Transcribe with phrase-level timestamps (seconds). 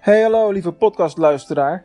[0.00, 1.84] Hey hallo lieve podcastluisteraar.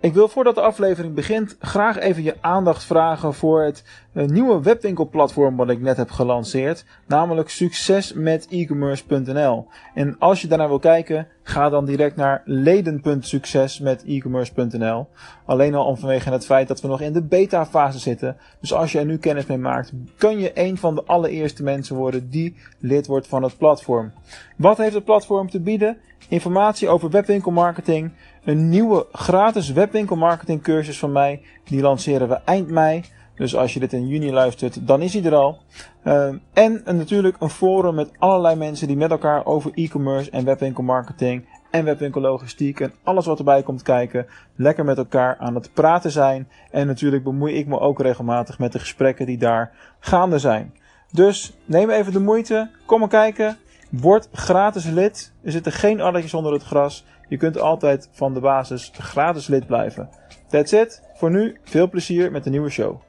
[0.00, 4.62] Ik wil voordat de aflevering begint graag even je aandacht vragen voor het eh, nieuwe
[4.62, 9.66] webwinkelplatform wat ik net heb gelanceerd, namelijk succesmetecommerce.nl.
[9.94, 15.08] En als je daarnaar wil kijken, ga dan direct naar leden.succesmetecommerce.nl.
[15.44, 18.36] Alleen al om vanwege het feit dat we nog in de beta fase zitten.
[18.60, 21.96] Dus als je er nu kennis mee maakt, kun je een van de allereerste mensen
[21.96, 24.12] worden die lid wordt van het platform.
[24.56, 25.98] Wat heeft het platform te bieden?
[26.28, 28.12] Informatie over webwinkelmarketing,
[28.44, 31.42] een nieuwe gratis webwinkelmarketing cursus van mij.
[31.64, 33.04] Die lanceren we eind mei.
[33.34, 35.58] Dus als je dit in juni luistert, dan is hij er al.
[36.04, 41.44] Uh, en natuurlijk een forum met allerlei mensen die met elkaar over e-commerce en webwinkelmarketing
[41.70, 46.48] en webwinkellogistiek en alles wat erbij komt kijken, lekker met elkaar aan het praten zijn.
[46.70, 50.74] En natuurlijk bemoei ik me ook regelmatig met de gesprekken die daar gaande zijn.
[51.12, 53.58] Dus neem even de moeite, kom maar kijken.
[53.90, 55.32] Word gratis lid.
[55.44, 57.04] Er zitten geen addertjes onder het gras.
[57.28, 60.10] Je kunt altijd van de basis gratis lid blijven.
[60.48, 61.02] That's it.
[61.14, 63.00] Voor nu veel plezier met de nieuwe show.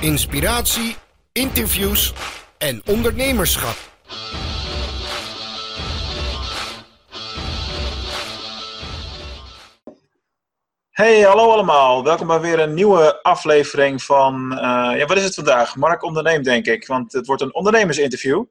[0.00, 0.96] Inspiratie,
[1.32, 2.14] interviews
[2.58, 3.76] en ondernemerschap.
[10.90, 12.04] Hey, hallo allemaal.
[12.04, 14.58] Welkom bij weer een nieuwe aflevering van, uh,
[14.98, 15.76] ja, wat is het vandaag?
[15.76, 18.44] Mark onderneemt, denk ik, want het wordt een ondernemersinterview.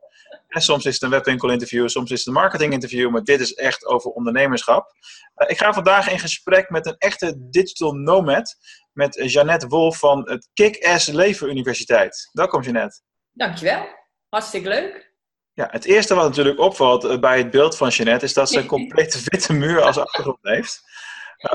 [0.54, 3.86] En soms is het een webwinkelinterview, soms is het een marketinginterview, maar dit is echt
[3.86, 4.94] over ondernemerschap.
[5.36, 8.56] Uh, ik ga vandaag in gesprek met een echte digital nomad,
[8.92, 12.30] met Jeannette Wolf van het Kick-Ass Leven Universiteit.
[12.32, 13.02] Welkom Jeannette.
[13.32, 13.86] Dankjewel,
[14.30, 15.12] hartstikke leuk.
[15.54, 18.58] Ja, het eerste wat natuurlijk opvalt eh, bij het beeld van Jeannette is dat ze
[18.58, 20.82] een complete witte muur als achtergrond heeft.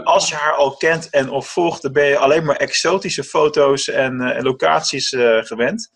[0.05, 3.89] Als je haar al kent en of volgt, dan ben je alleen maar exotische foto's
[3.89, 5.09] en, uh, locaties
[5.41, 5.91] gewend.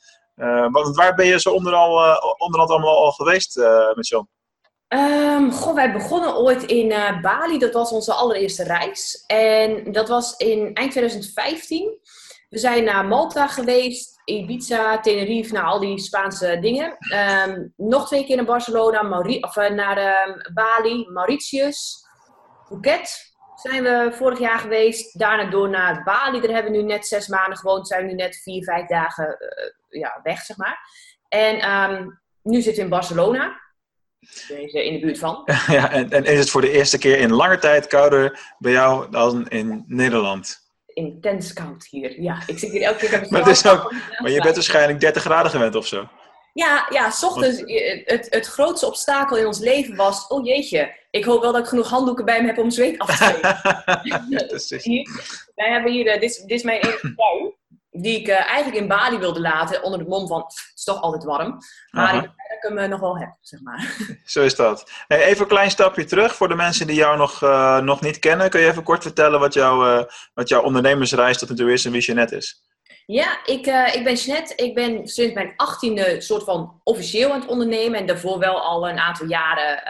[0.70, 3.56] Want waar ben je zo onderal, onderhand allemaal al geweest
[3.94, 4.28] met John?
[5.52, 6.88] Goh, wij begonnen ooit in
[7.22, 7.58] Bali.
[7.58, 9.24] Dat was onze allereerste reis.
[9.26, 11.98] En dat was in eind 2015.
[12.48, 16.96] We zijn naar Malta geweest, Ibiza, Tenerife, naar al die Spaanse dingen.
[17.46, 22.06] Um, nog twee keer naar Barcelona, Mauri of, naar ehm, Bali, Mauritius,
[22.66, 25.18] Phuket zijn we vorig jaar geweest.
[25.18, 26.40] Daarna door naar Bali.
[26.40, 27.88] Daar hebben we nu net zes maanden gewoond.
[27.88, 29.36] Zijn we nu net vier, vijf dagen
[29.98, 30.78] ja, weg, zeg maar.
[31.28, 33.60] En um, nu zitten we in Barcelona.
[34.48, 35.42] Deze in de buurt van.
[35.66, 39.10] Ja, en, en is het voor de eerste keer in lange tijd kouder bij jou
[39.10, 40.60] dan in Nederland?
[40.86, 42.20] Intens koud hier.
[42.20, 43.26] Ja, ik zit hier elke keer.
[43.30, 46.08] maar, het is ook, maar je bent waarschijnlijk 30 graden gewend of zo.
[46.52, 47.62] Ja, ja, s ochtends,
[48.04, 51.68] het, het grootste obstakel in ons leven was, oh jeetje, ik hoop wel dat ik
[51.68, 53.24] genoeg handdoeken bij me heb om zweet af te
[54.78, 55.10] geven.
[55.54, 57.14] wij hebben hier, uh, dit, dit is mijn enige
[57.92, 61.00] die ik uh, eigenlijk in Bali wilde laten, onder de mom van, het is toch
[61.00, 61.58] altijd warm.
[61.90, 62.14] Maar Aha.
[62.14, 63.96] ik denk dat ik hem uh, nog wel heb, zeg maar.
[64.24, 64.90] Zo is dat.
[65.08, 67.40] Hey, even een klein stapje terug voor de mensen die jou nog,
[67.84, 68.50] nog niet kennen.
[68.50, 71.92] Kun je even kort vertellen wat, jou, wat jouw ondernemersreis tot nu toe is en
[71.92, 72.62] wie Jeanette is?
[73.06, 74.54] Ja, ik, ik ben Jeanette.
[74.54, 77.98] Ik ben sinds mijn achttiende soort van officieel aan het ondernemen.
[77.98, 79.82] En daarvoor wel al een aantal jaren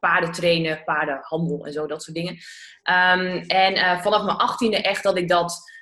[0.00, 2.32] paarden trainen, paardenhandel en zo, dat soort dingen.
[2.90, 5.73] Um, en vanaf mijn achttiende echt dat ik dat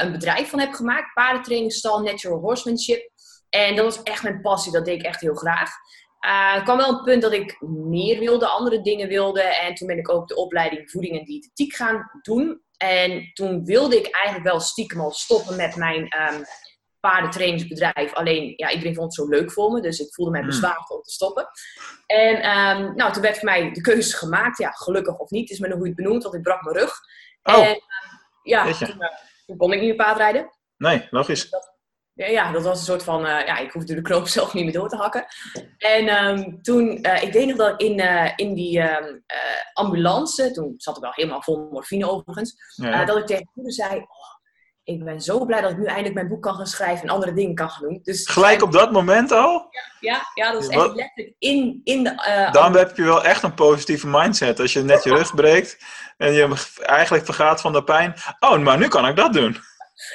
[0.00, 1.14] een bedrijf van heb gemaakt.
[1.14, 3.10] Paardentrainingstal, Natural Horsemanship.
[3.48, 4.72] En dat was echt mijn passie.
[4.72, 5.70] Dat deed ik echt heel graag.
[6.56, 9.42] er kwam wel een punt dat ik meer wilde, andere dingen wilde.
[9.42, 12.62] En toen ben ik ook de opleiding voeding en diëtetiek gaan doen.
[12.76, 16.44] En toen wilde ik eigenlijk wel stiekem al stoppen met mijn um,
[17.00, 18.12] paardentrainingsbedrijf.
[18.12, 19.80] Alleen, ja, iedereen vond het zo leuk voor me.
[19.80, 21.48] Dus ik voelde mij bezwaard om te stoppen.
[22.06, 24.58] En um, nou, toen werd voor mij de keuze gemaakt.
[24.58, 26.94] Ja, gelukkig of niet, is me nog het benoemd, want ik brak mijn rug.
[27.42, 27.54] Oh.
[27.54, 27.80] En um,
[28.42, 29.08] ja, toen, uh,
[29.50, 30.50] toen, kon ik niet meer paardrijden.
[30.76, 31.50] Nee, logisch.
[31.50, 31.78] Dat,
[32.12, 34.64] ja, ja, dat was een soort van, uh, ja, ik hoefde de knoop zelf niet
[34.64, 35.26] meer door te hakken.
[35.78, 39.24] En um, toen, uh, ik weet nog dat in, uh, in die um,
[39.72, 43.04] ambulance, toen zat ik wel helemaal vol morfine overigens, ja, ja.
[43.04, 44.39] dat ik tegen moeder zei, oh,
[44.90, 47.32] ik ben zo blij dat ik nu eindelijk mijn boek kan gaan schrijven en andere
[47.32, 48.00] dingen kan gaan doen.
[48.02, 49.68] Dus, Gelijk op dat moment al?
[49.70, 52.48] Ja, ja, ja dat is echt letterlijk in, in de...
[52.52, 54.60] Dan heb je wel echt een positieve mindset.
[54.60, 55.78] Als je net je rug breekt
[56.16, 58.14] en je eigenlijk vergaat van de pijn.
[58.40, 59.56] Oh, maar nu kan ik dat doen.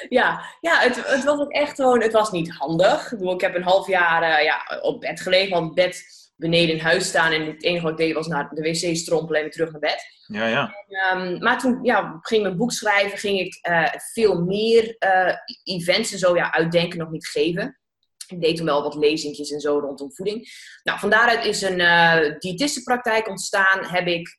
[0.08, 3.12] Ja, ja het, het was ook echt gewoon, het was niet handig.
[3.12, 6.04] Ik, bedoel, ik heb een half jaar uh, ja, op bed gelegen, want bed
[6.36, 7.32] beneden in huis staan.
[7.32, 9.80] En het enige wat ik deed was naar de wc strompelen en weer terug naar
[9.80, 10.15] bed.
[10.26, 10.74] Ja, ja.
[10.88, 15.34] En, um, maar toen ja, ging mijn boek schrijven, ging ik uh, veel meer uh,
[15.62, 17.78] events en zo ja, uitdenken, nog niet geven.
[18.26, 20.48] Ik deed toen wel wat lezingjes en zo rondom voeding.
[20.82, 23.84] Nou, van daaruit is een uh, diëtistenpraktijk ontstaan.
[23.84, 24.34] Heb ik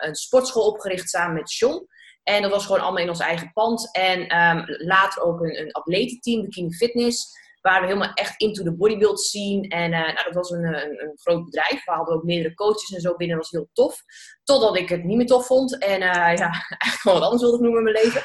[0.00, 1.86] een sportschool opgericht samen met John.
[2.22, 3.94] En dat was gewoon allemaal in ons eigen pand.
[3.96, 7.40] En um, later ook een, een atletenteam, Bikini Fitness.
[7.62, 9.68] Waren we helemaal echt into the bodybuild scene.
[9.68, 11.84] En nou, dat was een, een, een, groot bedrijf.
[11.84, 13.36] We hadden ook meerdere coaches en zo binnen.
[13.36, 14.02] Dat was heel tof.
[14.44, 15.78] Totdat ik het niet meer tof vond.
[15.78, 18.22] En ja, eigenlijk gewoon wat anders wilde ik noemen in mijn leven.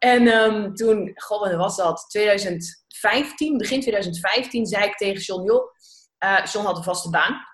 [0.00, 2.06] En um, toen, god, wanneer was dat?
[2.08, 5.72] 2015, begin 2015, zei ik tegen John, joh,
[6.24, 7.48] uh, John had een vaste baan.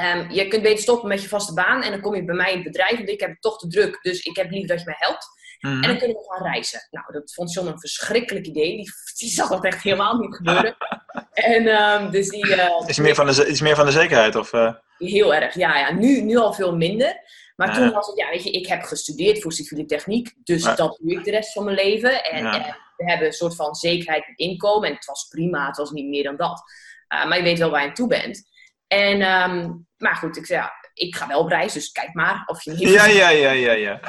[0.00, 2.50] Um, je kunt beter stoppen met je vaste baan en dan kom je bij mij
[2.50, 4.84] in het bedrijf, want ik heb toch te druk, dus ik heb liever dat je
[4.84, 5.28] mij helpt.
[5.60, 5.82] Mm -hmm.
[5.82, 6.88] En dan kunnen we gaan reizen.
[6.90, 8.76] Nou, dat vond John een verschrikkelijk idee.
[8.76, 10.76] Die, die zag dat echt helemaal niet gebeuren.
[11.32, 14.36] en, um, dus die, uh, is, meer van de, is meer van de zekerheid?
[14.36, 14.72] Of, uh...
[14.98, 15.78] Heel erg, ja.
[15.78, 15.92] ja.
[15.92, 17.16] Nu, nu al veel minder.
[17.56, 20.98] Maar toen was het, ja, weet je, ik heb gestudeerd voor civiele techniek, dus dat
[21.00, 22.24] doe ik de rest van mijn leven.
[22.24, 22.54] En, Ja.
[22.54, 24.88] en we hebben een soort van zekerheid in inkomen.
[24.88, 26.62] En het was prima, het was niet meer dan dat.
[27.14, 28.48] Uh, maar je weet wel waar je aan toe bent.
[28.86, 32.42] En, ehm, maar goed, ik zei, ja, ik ga wel op reis, dus kijk maar
[32.46, 34.00] of je Ja, ja, ja, ja, ja.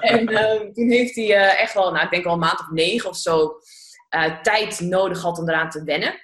[0.00, 2.70] En ehm, toen heeft hij eh, echt wel, nou, ik denk wel een maand of
[2.70, 3.52] negen of zo,
[4.08, 6.14] eh, tijd nodig gehad om eraan te wennen.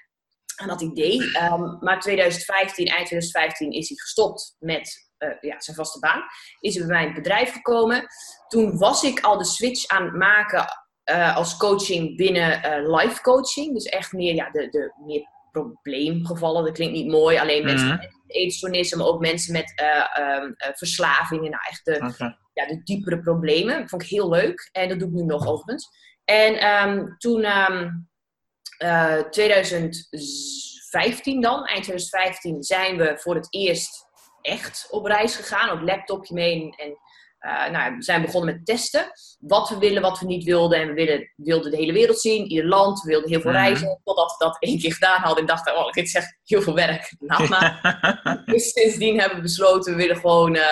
[0.56, 1.32] Aan dat idee.
[1.32, 6.22] Ehm, maar 2015, eind 2015 is hij gestopt met uh, ja, zijn vaste baan.
[6.60, 8.06] Is hij bij mij in het bedrijf gekomen.
[8.48, 10.66] Toen was ik al de switch aan het maken
[11.10, 13.74] uh, als coaching binnen uh, life coaching.
[13.74, 16.64] Dus echt meer, ja, de, de meer probleemgevallen.
[16.64, 17.38] Dat klinkt niet mooi.
[17.38, 17.96] Alleen mensen Mhm.
[17.96, 19.82] met eetstoornissen, maar ook mensen met
[20.18, 21.50] um, verslavingen.
[21.50, 22.12] Nou, echt de,
[22.52, 23.80] ja, de diepere problemen.
[23.80, 24.68] Dat vond ik heel leuk.
[24.72, 25.88] En dat doe ik nu nog overigens.
[26.24, 28.08] En um, toen, um,
[28.82, 34.06] uh, 2015 dan, eind 2015, zijn we voor het eerst
[34.40, 35.70] echt op reis gegaan.
[35.70, 36.76] Op laptopje mee.
[36.76, 36.98] En
[37.40, 39.06] uh, nou, we zijn begonnen met testen.
[39.40, 40.80] Wat we willen, wat we niet wilden.
[40.80, 43.00] En we wilden de hele wereld zien, ieder land.
[43.00, 43.60] We wilden heel veel Mhm.
[43.60, 44.00] reizen.
[44.04, 45.40] Totdat we dat één keer gedaan hadden.
[45.40, 47.14] En dachten, oh, dit is echt heel veel werk.
[47.18, 48.42] Nou, maar.
[48.44, 50.62] Dus sindsdien hebben we besloten, we willen gewoon uh,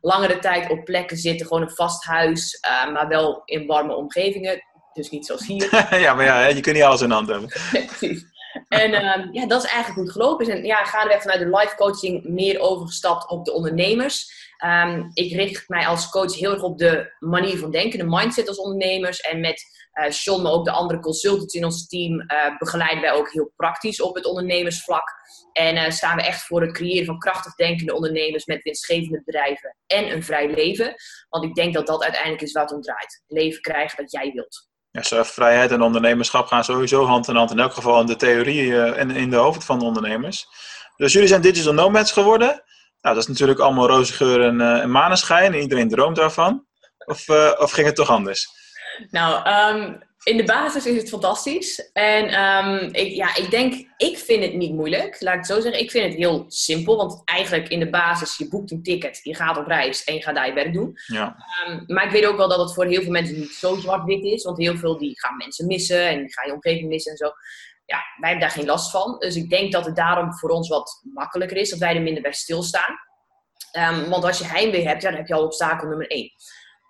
[0.00, 1.46] langere tijd op plekken zitten.
[1.46, 4.62] Gewoon een vast huis, uh, maar wel in warme omgevingen.
[4.92, 5.86] Dus niet zoals hier.
[6.00, 7.48] ja, maar ja, je kunt niet alles in hand hebben.
[7.70, 8.32] Precies.
[8.68, 10.52] En uh, ja, dat is eigenlijk hoe het gelopen is.
[10.52, 14.43] En ja, gaandeweg vanuit de life coaching meer overgestapt op de ondernemers.
[14.64, 18.48] Um, ik richt mij als coach heel erg op de manier van denken, de mindset
[18.48, 19.20] als ondernemers.
[19.20, 19.62] En met
[19.94, 23.52] uh, Sean, maar ook de andere consultants in ons team, uh, begeleiden wij ook heel
[23.56, 25.12] praktisch op het ondernemersvlak.
[25.52, 29.76] En uh, staan we echt voor het creëren van krachtig denkende ondernemers met winstgevende bedrijven
[29.86, 30.94] en een vrij leven.
[31.28, 33.22] Want ik denk dat dat uiteindelijk is het om draait.
[33.26, 34.68] Leven krijgen dat jij wilt.
[34.90, 37.50] Ja, vrijheid en ondernemerschap gaan sowieso hand in hand.
[37.50, 40.46] In elk geval in de theorie en in de hoofd van de ondernemers.
[40.96, 42.62] Dus jullie zijn digital nomads geworden.
[43.04, 45.52] Nou, dat is natuurlijk allemaal roze geur en, uh, en maneschijn.
[45.54, 46.66] En iedereen droomt daarvan.
[47.04, 48.48] Of, uh, of ging het toch anders?
[49.10, 51.90] Nou, um, in de basis is het fantastisch.
[51.92, 55.16] En um, ik, ja, ik denk, ik vind het niet moeilijk.
[55.20, 55.80] Laat ik het zo zeggen.
[55.80, 56.96] Ik vind het heel simpel.
[56.96, 60.22] Want eigenlijk in de basis, je boekt een ticket, je gaat op reis en je
[60.22, 60.96] gaat daar je werk doen.
[61.06, 61.36] Ja.
[61.68, 64.24] Um, maar ik weet ook wel dat het voor heel veel mensen niet zo zwart-wit
[64.24, 64.44] is.
[64.44, 67.30] Want heel veel die gaan mensen missen en die gaan je omgeving missen en zo.
[67.86, 69.18] Ja, wij hebben daar geen last van.
[69.18, 71.70] Dus ik denk dat het daarom voor ons wat makkelijker is.
[71.70, 72.98] Dat wij er minder bij stilstaan.
[73.78, 76.30] Um, want als je heimwee hebt, ja, dan heb je al obstakel nummer één.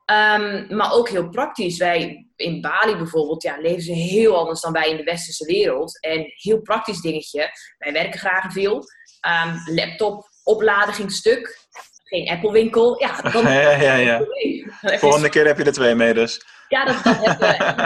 [0.07, 1.79] Um, maar ook heel praktisch.
[1.79, 6.01] Wij in Bali bijvoorbeeld, ja, leven ze heel anders dan wij in de westerse wereld.
[6.01, 7.51] En heel praktisch dingetje.
[7.79, 8.83] Wij werken graag veel.
[9.47, 11.59] Um, laptop opladen ging stuk.
[12.05, 13.01] Geen Apple winkel.
[13.01, 14.25] Ja, dan ja, ja, ja.
[14.99, 16.43] Volgende keer heb je er twee mee dus.
[16.69, 17.39] Ja, dat, dat,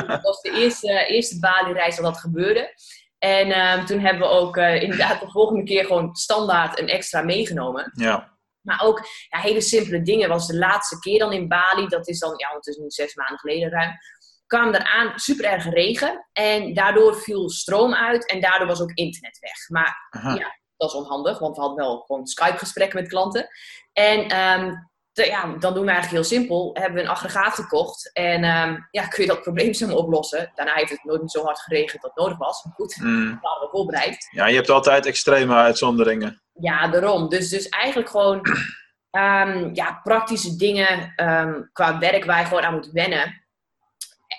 [0.09, 2.75] dat was de eerste, eerste Bali-reis dat dat gebeurde.
[3.19, 7.23] En um, toen hebben we ook uh, inderdaad de volgende keer gewoon standaard een extra
[7.23, 7.93] meegenomen.
[7.95, 8.37] Ja.
[8.61, 10.29] Maar ook ja, hele simpele dingen.
[10.29, 13.15] Was de laatste keer dan in Bali, dat is dan, ja, het is nu zes
[13.15, 13.93] maanden geleden ruim.
[14.47, 16.29] kwam eraan super erg regen.
[16.33, 19.69] En daardoor viel stroom uit en daardoor was ook internet weg.
[19.69, 20.35] Maar Aha.
[20.35, 23.49] ja, dat is onhandig, want we hadden wel gewoon Skype-gesprekken met klanten.
[23.93, 26.71] En um, te, ja, dan doen we eigenlijk heel simpel.
[26.73, 30.53] Hebben we een aggregaat gekocht en um, ja, kun je dat probleem zo oplossen.
[30.55, 32.65] Daarna heeft het nooit zo hard geregend dat nodig was.
[32.65, 33.31] Maar goed, mm.
[33.31, 34.29] dat hadden we voorbereid.
[34.31, 36.43] Ja, je hebt altijd extreme uitzonderingen.
[36.53, 37.29] Ja, daarom.
[37.29, 38.37] Dus, dus eigenlijk gewoon
[39.11, 43.47] um, ja, praktische dingen um, qua werk waar je gewoon aan moet wennen.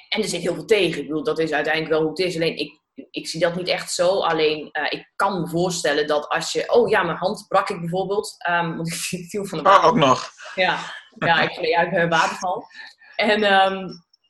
[0.09, 1.01] En er zit heel veel tegen.
[1.01, 2.35] Ik bedoel, dat is uiteindelijk wel hoe het is.
[2.35, 2.79] Alleen ik,
[3.11, 4.19] ik zie dat niet echt zo.
[4.19, 6.71] Alleen uh, ik kan me voorstellen dat als je...
[6.71, 8.35] Oh ja, mijn hand brak ik bijvoorbeeld.
[8.47, 9.69] Want ik viel van de.
[9.69, 10.31] Oh, ook nog.
[10.55, 10.77] Ja,
[11.17, 12.65] ja ik gleed uit waterval.
[13.15, 13.41] En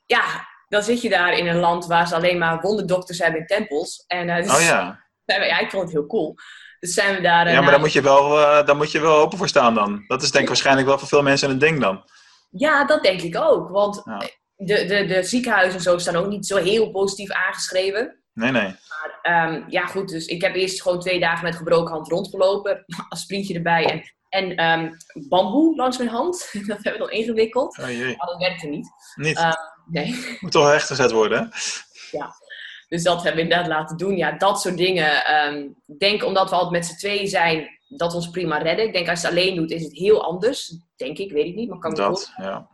[0.06, 3.46] ja, dan zit je daar in een land waar ze alleen maar wonderdokters hebben in
[3.46, 4.04] tempels.
[4.06, 5.04] En, uh, dus, oh ja.
[5.24, 6.34] Ja, ik vond het heel cool.
[6.80, 7.50] Dus zijn we daar...
[7.50, 10.04] Ja, maar daar moet, je wel, uh, daar moet je wel open voor staan dan.
[10.06, 12.04] Dat is denk ik waarschijnlijk wel voor veel mensen een ding dan.
[12.50, 13.68] Ja, dat denk ik ook.
[13.68, 14.18] Want ja.
[14.56, 18.22] de, de, de ziekenhuizen en zo staan ook niet zo heel positief aangeschreven.
[18.32, 18.74] Nee, nee.
[19.22, 20.08] Maar um, ja, goed.
[20.08, 22.84] Dus ik heb eerst gewoon twee dagen met gebroken hand rondgelopen.
[23.08, 23.84] Als sprintje erbij.
[23.84, 24.96] En, en um,
[25.28, 26.50] bamboe langs mijn hand.
[26.66, 27.78] dat hebben we dan ingewikkeld.
[27.78, 28.16] Oh, jee.
[28.16, 28.90] Maar dat werkte niet.
[29.14, 29.38] Niet?
[29.38, 29.52] Um,
[29.86, 30.24] nee.
[30.40, 31.58] Moet toch recht gezet worden, hè?
[32.18, 32.34] Ja.
[32.88, 34.16] Dus dat hebben we inderdaad laten doen.
[34.16, 35.24] Ja, dat soort dingen.
[35.24, 38.86] Ehm, ik denk omdat we altijd met z'n tweeën zijn, dat ons prima redden.
[38.86, 40.76] Ik denk als je het alleen doet, is het heel anders.
[40.96, 42.68] Denk ik, weet ik niet, maar kan me Dat, ja.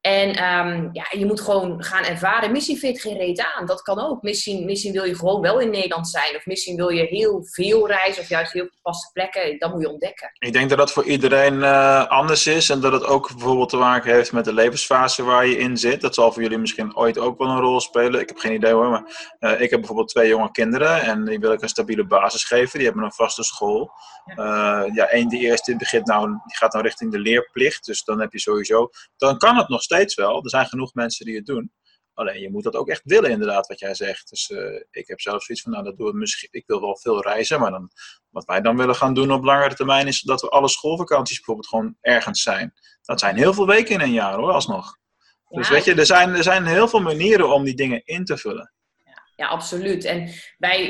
[0.00, 2.52] En ehm, ja, je moet gewoon gaan ervaren.
[2.52, 3.66] Misschien vind je geen reet aan.
[3.66, 4.22] Dat kan ook.
[4.22, 6.36] Misschien, misschien wil je gewoon wel in Nederland zijn.
[6.36, 8.22] Of misschien wil je heel veel reizen.
[8.22, 9.58] Of juist heel vaste plekken.
[9.58, 10.30] Dat moet je ontdekken.
[10.38, 12.70] Ik denk dat dat voor iedereen eh, anders is.
[12.70, 16.00] En dat het ook bijvoorbeeld te maken heeft met de levensfase waar je in zit.
[16.00, 18.20] Dat zal voor jullie misschien ooit ook wel een rol spelen.
[18.20, 18.88] Ik heb geen idee hoor.
[18.88, 21.02] Maar eh, ik heb bijvoorbeeld twee jonge kinderen.
[21.02, 22.78] En die wil ik een stabiele basis geven.
[22.78, 23.92] Die hebben een vaste school.
[24.36, 27.86] Uh, ja, één de eerste begint nou, die gaat nou richting de leerplicht.
[27.86, 28.90] Dus dan heb je sowieso.
[29.16, 30.42] Dan kan het nog steeds wel.
[30.42, 31.72] Er zijn genoeg mensen die het doen.
[32.14, 34.30] Alleen je moet dat ook echt willen, inderdaad, wat jij zegt.
[34.30, 36.48] Dus uh, ik heb zelf zoiets van, nou, dat doen we misschien.
[36.52, 37.90] Ik wil wel veel reizen, maar dan,
[38.28, 41.68] wat wij dan willen gaan doen op langere termijn is dat we alle schoolvakanties bijvoorbeeld
[41.68, 42.72] gewoon ergens zijn.
[43.02, 44.98] Dat zijn heel veel weken in een jaar hoor, alsnog.
[45.48, 48.24] Dus Ja, weet je, er zijn, er zijn heel veel manieren om die dingen in
[48.24, 48.72] te vullen.
[49.36, 50.04] Ja, absoluut.
[50.04, 50.82] En wij,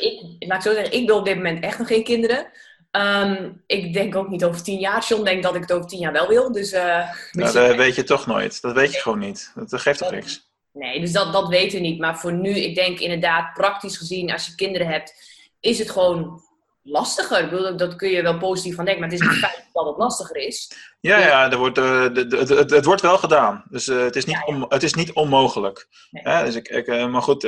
[0.00, 2.50] ik, laat ik zo zeggen, ik wil op dit moment echt nog geen kinderen.
[2.94, 5.04] Ehm, ik denk ook niet over tien jaar.
[5.08, 6.52] John denkt dat ik het over tien jaar wel wil.
[6.52, 8.62] Dus, eh, Nou, dat weet je toch nooit.
[8.62, 9.52] Dat weet je gewoon niet.
[9.68, 10.48] Dat, geeft toch niks.
[10.72, 11.98] Nee, dus dat, dat weten we niet.
[11.98, 15.14] Maar voor nu, ik denk inderdaad, praktisch gezien, als je kinderen hebt,
[15.60, 16.40] is het gewoon
[16.82, 17.38] lastiger.
[17.44, 19.86] Ik bedoel, dat kun je wel positief van denken, maar het is niet feit dat
[19.86, 20.72] het lastiger is.
[21.00, 23.64] Ja, ja, er wordt, eh, de, de, de- het, het wordt wel gedaan.
[23.70, 24.54] Dus eh, het, is niet Ja, ja.
[24.54, 25.88] on- het is niet onmogelijk.
[26.10, 26.44] Nee.
[26.44, 27.40] Dus ik, ik, maar goed,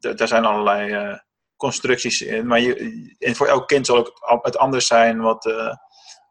[0.00, 1.18] daar zijn allerlei
[1.58, 2.46] constructies in.
[2.46, 5.74] Maar je, en voor elk kind zal ook het anders zijn wat, eh,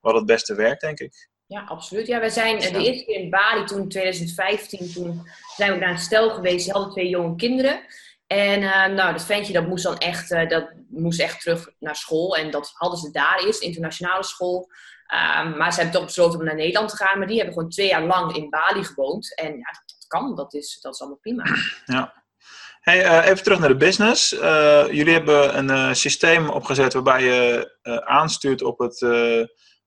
[0.01, 1.29] wat het beste werkt, denk ik.
[1.45, 2.07] Ja, absoluut.
[2.07, 2.85] Ja, wij zijn eh, de Ja.
[2.85, 6.63] eerste keer in Bali toen in 2015, toen zijn we naar een stel geweest.
[6.63, 7.85] Die hadden twee jonge kinderen.
[8.27, 12.37] En eh, nou, dat ventje dat moest dan echt, dat moest echt terug naar school.
[12.37, 14.69] En dat hadden ze daar eerst, internationale school.
[15.07, 17.17] Ehm, maar ze hebben toch besloten om naar Nederland te gaan.
[17.17, 19.35] Maar die hebben gewoon twee jaar lang in Bali gewoond.
[19.35, 20.35] En ja, dat, dat kan.
[20.35, 21.43] Dat is, dat is allemaal prima.
[22.87, 24.37] Hey, eh, even terug naar de business.
[24.37, 27.71] Eh, jullie hebben een eh, systeem opgezet waarbij je
[28.05, 28.99] aanstuurt op het,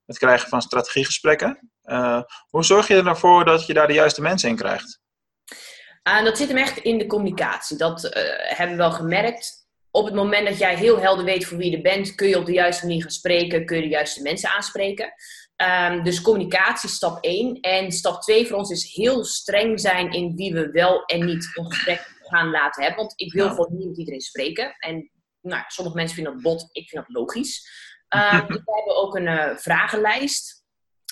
[0.07, 1.71] het krijgen van strategiegesprekken.
[2.49, 5.01] Hoe zorg je ervoor dat je daar de juiste mensen in krijgt?
[6.03, 7.77] En dat zit hem echt in de communicatie.
[7.77, 8.09] Dat
[8.41, 9.67] hebben we wel gemerkt.
[9.91, 12.47] Op het moment dat jij heel helder weet voor wie je bent, kun je op
[12.47, 15.13] de juiste manier gaan spreken, kun je de juiste mensen aanspreken.
[15.57, 17.61] Ehm, dus communicatie stap 1.
[17.61, 21.51] En stap 2 voor ons is heel streng zijn in wie we wel en niet
[21.55, 23.01] een gesprek gaan laten hebben.
[23.01, 24.75] Want ik wil gewoon niet met iedereen spreken.
[24.79, 25.11] En
[25.41, 27.69] nou, sommige mensen vinden dat bot, ik vind dat logisch.
[28.09, 30.59] Ehm, dus we hebben ook een eh, vragenlijst.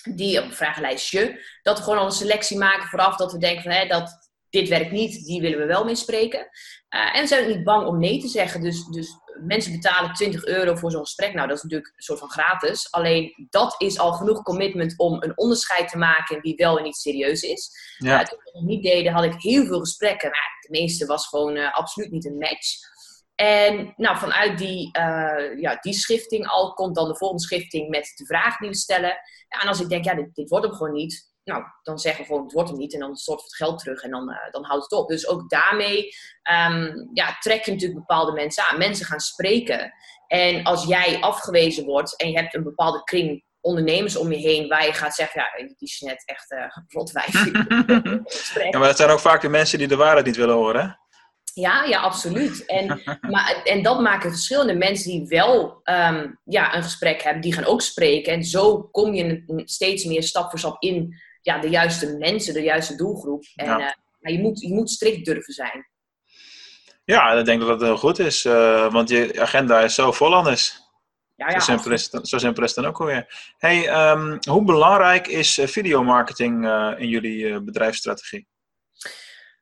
[0.02, 1.44] Die, een vragenlijstje.
[1.62, 3.16] Dat we gewoon al een selectie maken vooraf.
[3.16, 6.48] Dat we denken van hè, dat, dit werkt niet, die willen we wel mee spreken.
[6.88, 8.60] Eh, en zijn ook niet bang om nee te zeggen.
[8.62, 11.34] Dus, dus mensen betalen 20 euro voor zo'n gesprek.
[11.34, 12.90] Nou, dat is natuurlijk een soort van gratis.
[12.90, 16.84] Alleen dat is al genoeg commitment om een onderscheid te maken in wie wel en
[16.84, 17.70] niet serieus is.
[17.98, 18.20] Ja.
[18.20, 20.30] Eh, toen we nog niet deden, had ik heel veel gesprekken.
[20.30, 22.96] Maar de meeste was gewoon eh, absoluut niet een match.
[23.34, 28.12] En nou, vanuit die, eh, ja, die schifting al komt dan de volgende schifting met
[28.14, 29.16] de vraag die we stellen.
[29.48, 31.27] Ja, en als ik denk, ja, dit, dit wordt hem gewoon niet.
[31.48, 32.94] Nou, dan zeggen we gewoon, het wordt hem niet.
[32.94, 35.08] En dan stort het geld terug en dan, eh, dan houdt het op.
[35.08, 36.08] Dus ook daarmee
[36.42, 38.78] ehm, ja, trek je natuurlijk bepaalde mensen aan.
[38.78, 39.92] Mensen gaan spreken.
[40.26, 44.68] En als jij afgewezen wordt en je hebt een bepaalde kring ondernemers om je heen
[44.68, 47.32] waar je gaat zeggen, ja, die is net echt eh rotwijf.
[48.70, 50.80] Ja, maar het zijn ook vaak de mensen die de waarheid niet willen horen.
[50.80, 50.90] Hè?
[51.60, 52.64] Ja, ja, absoluut.
[52.66, 52.86] En,
[53.32, 57.64] maar, en dat maken verschillende mensen die wel ehm, ja, een gesprek hebben, die gaan
[57.64, 58.32] ook spreken.
[58.32, 61.14] En zo kom je steeds meer stap voor stap in
[61.48, 63.44] ja, de juiste mensen, de juiste doelgroep.
[63.54, 63.78] En Ja.
[63.78, 65.88] eh, maar je, moet, je moet strikt durven zijn.
[67.04, 68.44] Ja, ik denk dat dat heel goed is.
[68.44, 70.86] eh, want je agenda is zo vol anders.
[71.36, 71.98] Ja, Zo, ja, simpel absoluut.
[71.98, 73.52] is het, dan- zo simpel is het dan ook alweer.
[73.58, 76.64] Hey, ehm, hoe belangrijk is eh, videomarketing
[76.98, 78.46] in jullie bedrijfsstrategie?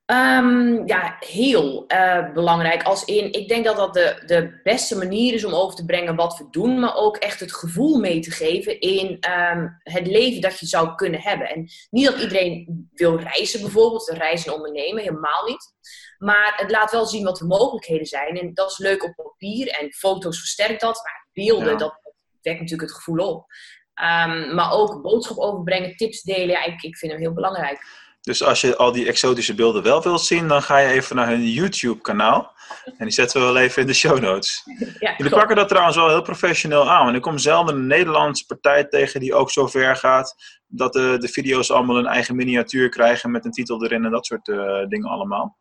[0.07, 2.83] Ehm, ja, heel eh, belangrijk.
[2.83, 6.17] Als in, ik denk dat dat de, de beste manier is om over te brengen
[6.17, 10.41] wat we doen, maar ook echt het gevoel mee te geven in ehm, het leven
[10.41, 11.49] dat je zou kunnen hebben.
[11.49, 15.75] En niet dat iedereen wil reizen bijvoorbeeld, reizen en ondernemen, helemaal niet.
[16.19, 18.39] Maar het laat wel zien wat de mogelijkheden zijn.
[18.39, 21.01] En dat is leuk op papier en foto's versterkt dat.
[21.03, 21.77] Maar beelden, Ja.
[21.77, 22.01] dat
[22.43, 23.47] wekt natuurlijk het gevoel op.
[23.95, 28.05] Ehm, maar ook boodschap overbrengen, tips delen, ja, ik, ik vind hem heel belangrijk.
[28.27, 31.29] Dus als je al die exotische beelden wel wilt zien, dan ga je even naar
[31.29, 32.55] hun YouTube-kanaal.
[32.85, 34.63] En die zetten we wel even in de show notes.
[34.99, 37.05] Ja, Jullie pakken dat trouwens wel heel professioneel aan.
[37.05, 40.35] Want ik kom zelden een Nederlandse partij tegen die ook zo ver gaat
[40.67, 44.27] dat de, de video's allemaal een eigen miniatuur krijgen met een titel erin en dat
[44.27, 45.57] soort eh, dingen allemaal.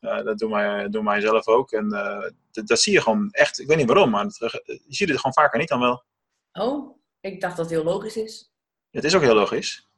[0.00, 1.72] Eh, dat doen wij, doen wij zelf ook.
[1.72, 2.30] En eh,
[2.64, 5.58] dat, zie je gewoon echt, ik weet niet waarom, maar je ziet het gewoon vaker
[5.58, 6.04] niet dan wel.
[6.52, 8.52] Oh, ik dacht dat het heel logisch is.
[8.90, 9.90] Het is ook heel logisch.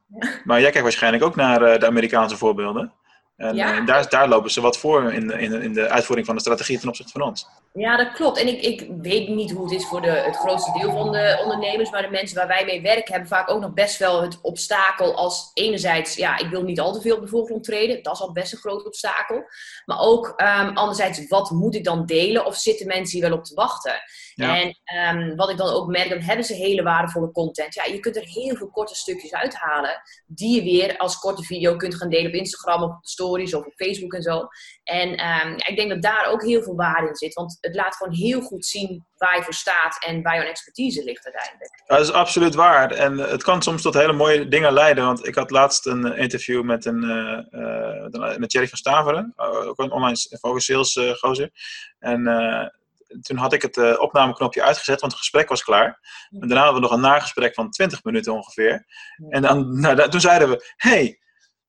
[0.44, 2.92] Maar jij kijkt waarschijnlijk ook naar eh, de Amerikaanse voorbeelden.
[3.36, 3.76] En Ja.
[3.76, 6.40] eh, daar, daar lopen ze wat voor in de, in, in de uitvoering van de
[6.40, 7.48] strategie ten opzichte van ons.
[7.78, 8.38] Ja, dat klopt.
[8.38, 11.38] En ik, ik weet niet hoe het is voor de, het grootste deel van de
[11.42, 14.40] ondernemers, maar de mensen waar wij mee werken hebben vaak ook nog best wel het
[14.40, 18.14] obstakel als enerzijds, ja, ik wil niet al te veel op de voorgrond treden, dat
[18.14, 19.44] is al best een groot obstakel.
[19.84, 23.44] Maar ook ehm, anderzijds, wat moet ik dan delen of zitten mensen hier wel op
[23.44, 24.02] te wachten?
[24.34, 24.60] Ja.
[24.60, 27.74] En ehm, wat ik dan ook merk, dan hebben ze hele waardevolle content.
[27.74, 31.76] Ja, je kunt er heel veel korte stukjes uithalen, die je weer als korte video
[31.76, 34.46] kunt gaan delen op Instagram op stories of op Facebook en zo.
[34.82, 37.34] En ehm, ja, ik denk dat daar ook heel veel waarde in zit.
[37.34, 41.04] Want het laat gewoon heel goed zien waar je voor staat en waar jouw expertise
[41.04, 41.82] ligt uiteindelijk.
[41.86, 42.90] Dat is absoluut waar.
[42.90, 45.04] En eh, het kan soms tot hele mooie dingen leiden.
[45.04, 47.02] Want ik had laatst een eh, interview met, een,
[47.50, 49.32] eh, met Jerry van Staveren.
[49.36, 51.50] ook een online focus sales eh, gozer.
[51.98, 52.22] En
[53.22, 55.98] toen had ik het opnameknopje uitgezet, want het gesprek was klaar.
[56.30, 58.86] En daarna hadden we nog een nagesprek van 20 minuten ongeveer.
[59.28, 61.18] En dan, nou, toen zeiden we, hey,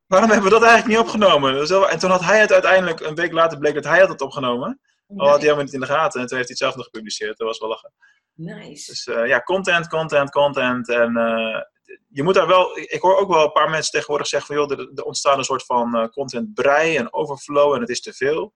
[0.08, 1.60] waarom hebben we dat eigenlijk niet opgenomen?
[1.90, 4.80] En toen had hij het uiteindelijk, een week later bleek dat hij het had opgenomen.
[5.08, 6.22] Had hij helemaal niet in de gaten.
[6.22, 7.38] En toen heeft hij het zelf nog gepubliceerd.
[7.38, 7.94] Dat was wel lachen.
[8.34, 8.92] Nice.
[8.92, 10.90] Dus eh, ja, content, content, content.
[10.90, 11.62] En eh,
[12.10, 12.78] je moet daar wel.
[12.78, 15.44] Ik hoor ook wel een paar mensen tegenwoordig zeggen van joh, er, er ontstaat een
[15.44, 18.54] soort van eh, content brei en overflow en het is te veel.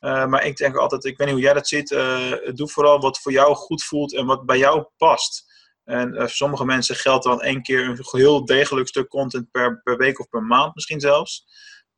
[0.00, 3.00] Eh, maar ik denk altijd, ik weet niet hoe jij dat ziet, eh, doe vooral
[3.00, 5.44] wat voor jou goed voelt en wat bij jou past.
[5.84, 9.80] En eh, voor sommige mensen geldt dan één keer een heel degelijk stuk content per,
[9.82, 11.46] per week of per maand misschien zelfs.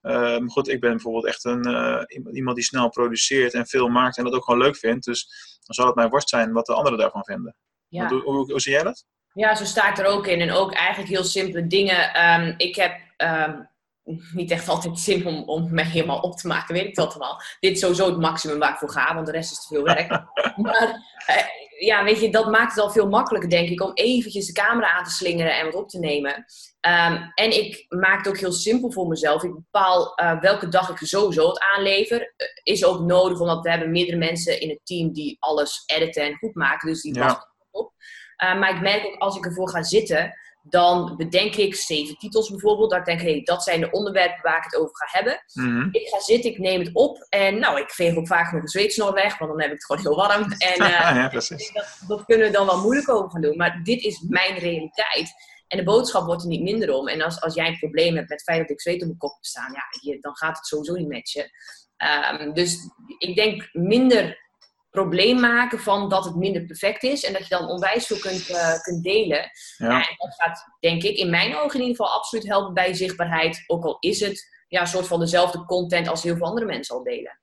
[0.02, 4.18] Maar goed, ik ben bijvoorbeeld echt een, eh, iemand- die snel produceert en veel maakt
[4.18, 5.04] en dat ook gewoon leuk vindt.
[5.04, 5.28] Dus
[5.64, 7.56] dan zal het mijn worst zijn wat de anderen daarvan vinden.
[7.88, 8.08] Ja.
[8.08, 9.04] Hoe, hoe, hoe zie jij dat?
[9.32, 10.40] Ja, zo sta ik er ook in.
[10.40, 12.14] En ook eigenlijk heel simpele dingen.
[12.14, 13.60] Ehm, ik heb ehm,
[14.32, 17.40] niet echt altijd zin om, om mij helemaal op te maken, weet ik dat wel.
[17.60, 19.84] Dit is sowieso het maximum waar ik voor ga, want de rest is te veel
[19.84, 20.10] werk.
[20.56, 21.44] maar eh,
[21.78, 24.90] ja, weet je, dat maakt het al veel makkelijker, denk ik, om eventjes de camera
[24.90, 26.44] aan te slingeren en wat op te nemen.
[26.80, 29.42] Ehm, en ik maak het ook heel simpel voor mezelf.
[29.42, 32.32] Ik bepaal eh, welke dag ik sowieso het aanlever.
[32.36, 36.22] Eh, is ook nodig, omdat we hebben meerdere mensen in het team die alles editen
[36.22, 36.88] en goed maken.
[36.88, 37.50] Dus die Ja.
[37.70, 37.92] op.
[38.44, 40.32] Uh, maar ik merk ook als ik ervoor ga zitten,
[40.62, 42.90] dan bedenk ik zeven titels bijvoorbeeld.
[42.90, 45.44] Dat ik denk, hey, dat zijn de onderwerpen waar ik het over ga hebben.
[45.52, 45.88] Mhm.
[45.90, 47.26] Ik ga zitten, ik neem het op.
[47.28, 49.84] En nou, ik veeg ook vaak nog een zweetsnor weg, want dan heb ik het
[49.84, 50.42] gewoon heel warm.
[50.58, 53.56] En eh, ja, ik dat, dat kunnen we dan wel moeilijk over gaan doen.
[53.56, 55.32] Maar dit is mijn realiteit.
[55.68, 57.08] En de boodschap wordt er niet minder om.
[57.08, 59.18] En als, als jij een probleem hebt met het feit dat ik zweet op mijn
[59.18, 61.50] kop heb staan, ja, dan gaat het sowieso niet met je.
[61.96, 62.76] Ehm, dus
[63.18, 64.50] ik denk minder
[64.92, 67.24] probleem maken van dat het minder perfect is.
[67.24, 69.50] En dat je dan onwijs veel kunt, eh, kunt delen.
[69.76, 69.88] Ja.
[69.88, 69.96] Ja.
[69.96, 73.64] en dat gaat, denk ik, in mijn ogen in ieder geval absoluut helpen bij zichtbaarheid.
[73.66, 76.96] Ook al is het ja, een soort van dezelfde content als heel veel andere mensen
[76.96, 77.40] al delen.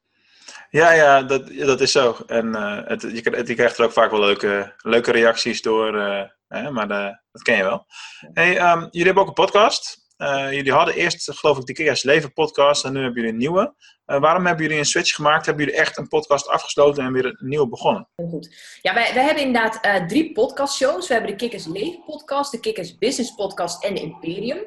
[0.70, 2.16] Ja, ja, dat, dat is zo.
[2.28, 6.00] En eh, het, je, krijgt- je krijgt er ook vaak wel leuke, leuke reacties door,
[6.00, 6.88] eh, hè, maar
[7.32, 7.86] dat ken je wel.
[8.34, 10.08] Hey, ehm, jullie hebben ook een podcast.
[10.20, 13.38] Eh, jullie hadden eerst, geloof ik, de Kickers Leven podcast en nu hebben jullie een
[13.38, 13.74] nieuwe.
[14.06, 15.46] Eh, waarom hebben jullie een switch gemaakt?
[15.46, 18.08] Hebben jullie echt een podcast afgesloten en weer een nieuwe begonnen?
[18.30, 18.78] Goed.
[18.82, 21.08] Ja, wij, wij hebben inderdaad eh, drie podcastshows.
[21.08, 24.58] We hebben de Kikkers Leven podcast, de Kikkers Business podcast en de Imperium.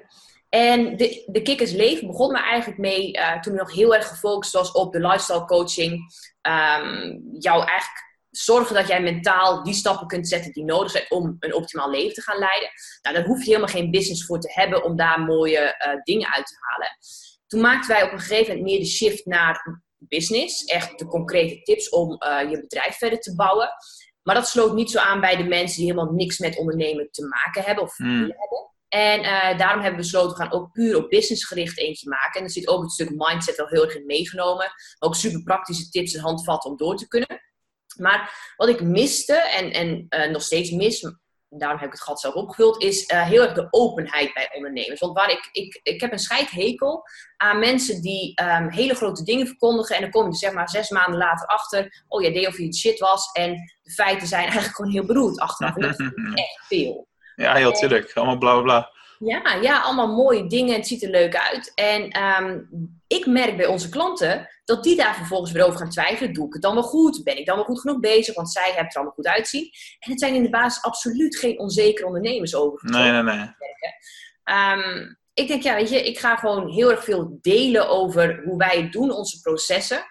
[0.48, 4.52] En de, de Kikkers Leven begon maar eigenlijk mee toen ik nog heel erg gefocust
[4.52, 6.00] was op de lifestyle coaching.
[6.40, 11.36] Ehm, jou eigenlijk zorgen dat jij mentaal die stappen kunt zetten die nodig zijn om
[11.38, 12.68] een optimaal leven te gaan leiden.
[13.02, 16.32] Nou, daar hoef je helemaal geen business voor te hebben om daar mooie eh, dingen
[16.32, 16.96] uit te halen.
[17.46, 20.64] Toen maakten wij op een gegeven moment meer de shift naar business.
[20.64, 23.68] Echt de concrete tips om eh, je bedrijf verder te bouwen.
[24.22, 27.26] Maar dat sloot niet zo aan bij de mensen die helemaal niks met ondernemen te
[27.26, 28.08] maken hebben of Hmm.
[28.20, 28.70] willen hebben.
[28.88, 32.40] En eh, daarom hebben we besloten, we gaan ook puur op business gericht eentje maken.
[32.40, 34.72] En er zit ook het stuk mindset wel heel erg in meegenomen.
[34.98, 37.40] Ook super praktische tips en handvatten om door te kunnen.
[37.98, 41.14] Maar wat ik miste en, en eh, nog steeds mis,
[41.58, 45.00] daarom heb ik het gat zelf opgevuld, is eh, heel erg de openheid bij ondernemers.
[45.00, 47.02] Want waar ik, ik, ik heb een scheidhekel
[47.36, 49.96] aan mensen die ehm, hele grote dingen verkondigen.
[49.96, 52.64] En dan kom je zeg maar zes maanden later achter, oh jij deed of je
[52.64, 53.32] het shit was.
[53.32, 53.52] En
[53.82, 55.76] de feiten zijn eigenlijk gewoon heel beroerd achteraf.
[55.76, 56.00] En dat
[56.34, 57.08] echt veel.
[57.36, 58.12] Ja, heel tuurlijk.
[58.14, 58.90] Allemaal bla bla bla.
[59.24, 60.74] Ja, ja, allemaal mooie dingen.
[60.74, 61.72] Het ziet er leuk uit.
[61.74, 62.60] En ehm,
[63.06, 66.32] ik merk bij onze klanten dat die daar vervolgens weer over gaan twijfelen.
[66.32, 67.24] Doe ik het dan wel goed?
[67.24, 68.34] Ben ik dan wel goed genoeg bezig?
[68.34, 69.70] Want zij hebben het er allemaal goed uitzien.
[69.98, 72.92] En het zijn in de basis absoluut geen onzekere ondernemers overigens.
[72.92, 73.48] Nee, nee, nee.
[74.44, 78.58] Ehm, ik denk, ja, weet je, ik ga gewoon heel erg veel delen over hoe
[78.58, 80.04] wij het doen, onze processen.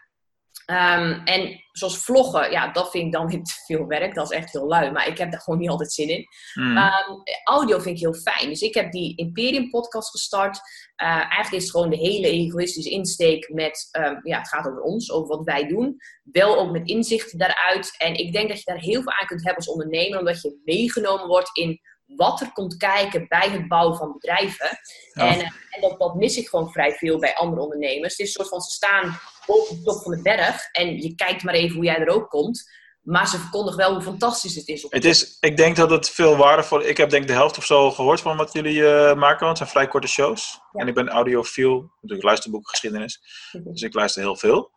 [0.71, 4.15] Ehm, en zoals vloggen, ja, dat vind ik dan weer te veel werk.
[4.15, 6.25] Dat is echt heel lui, maar ik heb daar gewoon niet altijd zin in.
[6.53, 6.77] Hmm.
[6.77, 7.11] Ehm,
[7.43, 8.49] audio vind ik heel fijn.
[8.49, 10.59] Dus ik heb die Imperium podcast gestart.
[10.95, 14.81] Eh, eigenlijk is het gewoon de hele egoïstische insteek met, ehm, ja, het gaat over
[14.81, 15.97] ons, over wat wij doen.
[16.23, 17.95] Wel ook met inzichten daaruit.
[17.97, 20.61] En ik denk dat je daar heel veel aan kunt hebben als ondernemer, omdat je
[20.63, 21.79] meegenomen wordt in
[22.15, 24.79] wat er komt kijken bij het bouwen van bedrijven.
[25.13, 25.27] Ja.
[25.27, 28.17] En, eh, en dat, dat mis ik gewoon vrij veel bij andere ondernemers.
[28.17, 31.15] Het is een soort van, ze staan boven de top van de berg en je
[31.15, 32.79] kijkt maar even hoe jij er ook komt.
[33.01, 34.85] Maar ze verkondigen wel hoe fantastisch het is.
[34.85, 37.57] Op Het is, ik denk dat het veel waardevol Ik heb denk ik de helft
[37.57, 40.59] of zo gehoord van wat jullie eh, maken, want het zijn vrij korte shows.
[40.71, 40.81] Ja.
[40.81, 43.21] En ik ben audiofiel, natuurlijk luisterboekgeschiedenis,
[43.63, 44.71] dus ik luister heel veel.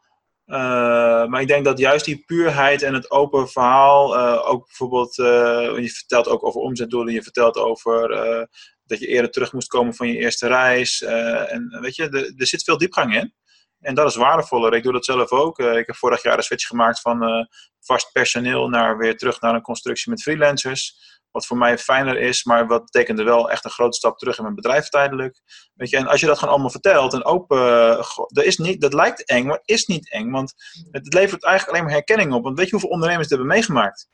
[0.47, 5.19] Eh, maar ik denk dat juist die puurheid en het open verhaal, eh, ook bijvoorbeeld,
[5.19, 8.09] eh, je vertelt ook over omzetdoelen, je vertelt over
[8.87, 11.03] dat je eerder terug moest komen van je eerste reis.
[11.03, 13.35] en weet je, er, er zit veel diepgang in.
[13.81, 14.75] En dat is waardevoller.
[14.75, 15.59] Ik doe dat zelf ook.
[15.59, 17.49] Ik heb vorig jaar een switch gemaakt van
[17.81, 20.97] vast personeel naar weer terug naar een constructie met freelancers.
[21.35, 24.43] Wat voor mij fijner is, maar wat betekende wel echt een grote stap terug in
[24.43, 25.41] mijn bedrijf tijdelijk.
[25.75, 28.81] Weet je, en als je dat gewoon allemaal vertelt en open, eh, dat, is niet,
[28.81, 30.31] dat lijkt eng, maar is niet eng.
[30.31, 30.55] Want
[30.91, 32.43] het levert eigenlijk alleen maar herkenning op.
[32.45, 34.09] Want weet je hoeveel ondernemers het hebben meegemaakt?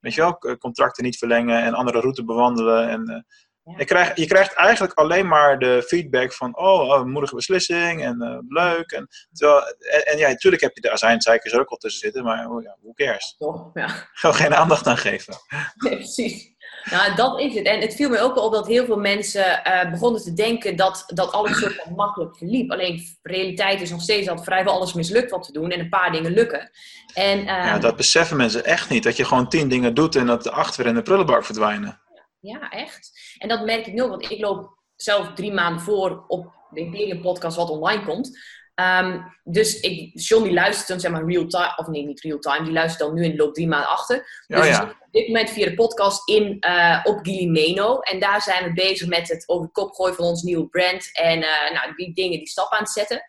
[0.00, 2.88] Weet je wel, contracten niet verlengen en andere route bewandelen.
[2.88, 3.20] En, eh,
[3.66, 3.74] Ja.
[3.78, 8.20] je, krijgt, je krijgt eigenlijk alleen maar de feedback van, oh, oh, moedige beslissing en
[8.22, 8.90] eh, leuk.
[8.90, 12.24] En, terwijl, en, en ja, natuurlijk heb je de azijnzeikers er ook al tussen zitten,
[12.24, 13.34] maar oh, ja, who cares?
[13.38, 13.70] Toch?
[13.74, 13.88] Ja.
[14.12, 15.34] Gewoon geen aandacht aan geven.
[15.74, 16.54] Nee, precies.
[16.90, 17.66] Nou, dat is het.
[17.66, 21.04] En het viel me ook op dat heel veel mensen eh, begonnen te denken dat,
[21.06, 22.70] dat alles soort van makkelijk verliep.
[22.70, 25.88] Alleen de realiteit is nog steeds dat vrijwel alles mislukt wat te doen en een
[25.88, 26.70] paar dingen lukken.
[27.14, 29.02] En, eh, Ja, dat beseffen mensen echt niet.
[29.02, 32.00] Dat je gewoon tien dingen doet en dat de acht weer in de prullenbak verdwijnen.
[32.40, 33.34] Ja, echt.
[33.38, 37.20] En dat merk ik nu, want ik loop zelf drie maanden voor op de Imperium
[37.20, 38.38] podcast wat online komt.
[38.76, 42.38] Ehm, dus ik, John die luistert dan zeg maar real time, of nee, niet real
[42.38, 44.44] time, die luistert dan nu en die loopt drie maanden achter.
[44.46, 44.82] Dus we ja.
[44.82, 47.98] op dit moment via de podcast in eh, op Gilimeno.
[48.00, 51.10] En daar zijn we bezig met het over de kop gooien van ons nieuwe brand.
[51.12, 53.22] En eh, nou, die dingen, die stappen aan het zetten.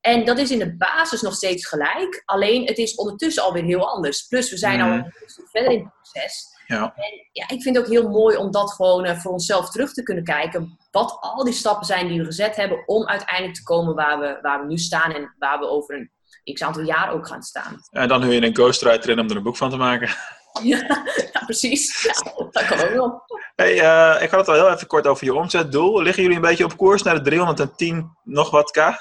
[0.00, 2.22] En dat is in de basis nog steeds gelijk.
[2.24, 4.26] Alleen het is ondertussen alweer heel anders.
[4.26, 6.53] Plus we zijn al stuk verder in het proces.
[6.66, 6.92] Ja.
[6.96, 9.92] En ja, ik vind het ook heel mooi om dat gewoon eh, voor onszelf terug
[9.92, 10.78] te kunnen kijken.
[10.90, 14.38] Wat al die stappen zijn die we gezet hebben om uiteindelijk te komen waar we,
[14.42, 15.12] waar we nu staan.
[15.12, 16.10] En waar we over een
[16.54, 17.80] x aantal jaar ook gaan staan.
[17.90, 20.08] En dan huur je een ghostwriter in om er een boek van te maken.
[20.62, 22.02] Ja, ja precies.
[22.02, 23.22] Ja, dat kan ook wel.
[23.54, 26.02] Hey, eh, ik had het al heel even kort over je omzetdoel.
[26.02, 28.76] Liggen jullie een beetje op koers naar de 310 nog wat k?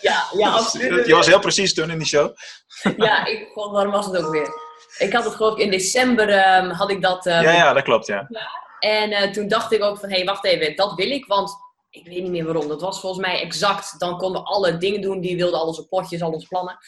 [0.00, 1.06] Ja, ja, absoluut.
[1.06, 2.36] Je was heel precies toen in die show.
[2.96, 4.67] Ja, ik vond, waarom was het ook weer?
[4.98, 7.26] Ik had het geloof ik in december ehm, had ik dat.
[7.26, 8.28] ehm, Ja, ja, dat klopt, ja.
[8.78, 11.56] En eh, toen dacht ik ook van, hé, hey, wacht even, dat wil ik, want
[11.90, 12.68] ik weet niet meer waarom.
[12.68, 15.88] Dat was volgens mij exact, dan konden we alle dingen doen die wilden, al onze
[15.88, 16.78] potjes, al onze plannen.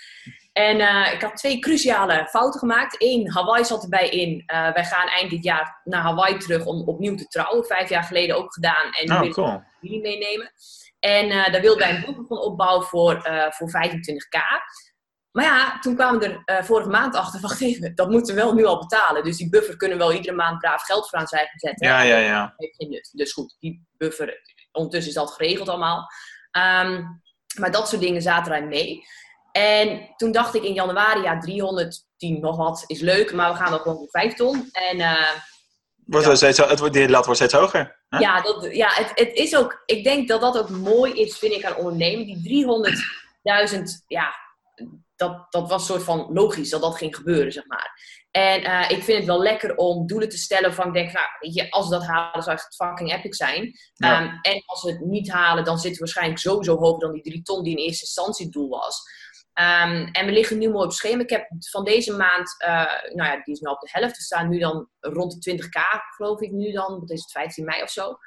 [0.53, 2.94] En eh, ik had twee cruciale fouten gemaakt.
[3.03, 4.42] Eén, Hawaii zat erbij in.
[4.46, 7.64] Eh, wij gaan eind dit jaar naar Hawaii terug om opnieuw te trouwen.
[7.64, 8.92] Vijf jaar geleden ook gedaan.
[8.92, 9.62] En nu Oh, wil ik cool.
[9.81, 10.53] jullie meenemen.
[11.01, 14.38] En daar wilden wij een buffer van opbouwen voor, voor 25k.
[15.32, 18.40] Maar ja, toen kwamen we er eh, vorige maand achter, wacht even, dat moeten we
[18.40, 19.24] wel nu al betalen.
[19.24, 21.88] Dus die buffer kunnen we wel iedere maand braaf geld voor aan zijde zetten.
[21.88, 22.40] Ja, ja, ja.
[22.40, 23.10] Dat heeft geen nut.
[23.12, 24.40] Dus goed, die buffer,
[24.72, 26.06] ondertussen is dat geregeld allemaal.
[26.50, 27.02] Ehm,
[27.58, 29.02] maar dat soort dingen zaten erin mee.
[29.52, 33.70] En toen dacht ik in januari, ja, 310 nog wat is leuk, maar we gaan
[33.70, 34.68] wel gewoon voor 5 ton.
[34.72, 35.30] En eh,
[36.04, 36.34] Wordt Ja.
[36.34, 38.00] steeds, het wordt, die lat wordt steeds hoger.
[38.08, 38.18] Hè?
[38.18, 41.52] ja, dat, ja het, het is ook, ik denk dat dat ook mooi is, vind
[41.52, 42.26] ik, aan ondernemen.
[42.26, 42.66] Die
[43.72, 44.34] 300.000, ja,
[45.20, 48.18] dat, dat was een soort van logisch dat dat ging gebeuren, zeg maar.
[48.30, 51.26] En eh, ik vind het wel lekker om doelen te stellen van, ik denk, nou,
[51.40, 53.72] weet je, als we dat halen, zou het fucking epic zijn.
[53.94, 54.20] Ja.
[54.20, 57.22] Ehm, en als we het niet halen, dan zitten we waarschijnlijk sowieso hoger dan die
[57.22, 59.02] 3 ton die in eerste instantie het doel was.
[59.52, 61.22] Ehm, en we liggen nu mooi op schema.
[61.22, 64.16] Ik heb van deze maand, eh, nou ja, die is nu op de helft.
[64.16, 65.78] We staan nu dan rond de 20k,
[66.16, 67.00] geloof ik nu dan.
[67.00, 68.18] Wat is het, 15 mei of zo.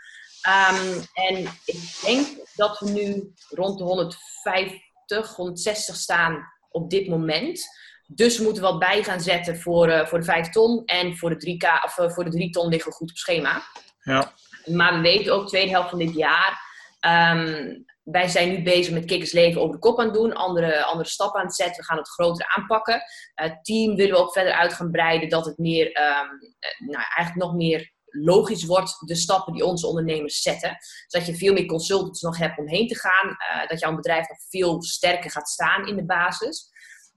[0.41, 7.65] Ehm, en ik denk dat we nu rond de 150, 160 staan op dit moment.
[8.07, 10.85] Dus we moeten wat bij gaan zetten voor, eh, voor de 5 ton.
[10.85, 13.61] En voor de 3K, of eh, voor de 3 ton liggen we goed op schema.
[14.01, 14.33] Ja.
[14.65, 16.71] Maar we weten ook, tweede helft van dit jaar.
[16.99, 20.33] ehm, wij zijn nu bezig met Kikkers Leven over de kop aan het doen.
[20.33, 21.75] Andere, andere stappen aan het zetten.
[21.75, 23.01] We gaan het groter aanpakken.
[23.35, 25.29] Het team willen we ook verder uit gaan breiden.
[25.29, 26.27] Dat het meer, ehm,
[26.59, 29.07] eh, nou, eigenlijk nog meer logisch wordt.
[29.07, 30.77] De stappen die onze ondernemers zetten.
[31.07, 33.29] Zodat je veel meer consultants nog hebt om heen te gaan.
[33.29, 36.71] eh, dat jouw bedrijf nog veel sterker gaat staan in de basis.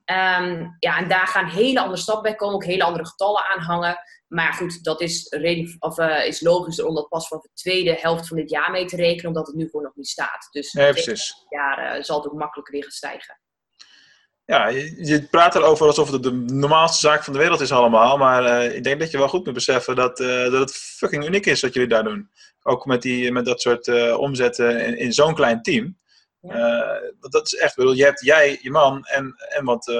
[0.05, 2.55] Ehm, ja, en daar gaan hele andere stappen bij komen.
[2.55, 3.99] Ook hele andere getallen aan hangen.
[4.29, 7.51] Maar ja, goed, dat is, reden, of, eh, is logisch om dat pas van de
[7.55, 10.49] tweede helft van dit jaar mee te rekenen, omdat het nu gewoon nog niet staat.
[10.51, 11.35] Dus precies.
[11.49, 13.41] jaar eh, zal het ook makkelijker weer gaan stijgen.
[14.47, 18.17] Ja, je, je praat erover alsof het de normaalste zaak van de wereld is allemaal.
[18.17, 21.27] Maar eh, ik denk dat je wel goed moet beseffen dat, eh, dat het fucking
[21.27, 22.31] uniek is wat jullie daar doen.
[22.63, 25.99] Ook met, die, met dat soort eh, omzetten in, in zo'n klein team.
[26.41, 27.01] Ja.
[27.21, 29.93] Dat is echt, bedoel, je hebt jij, je man en, en wat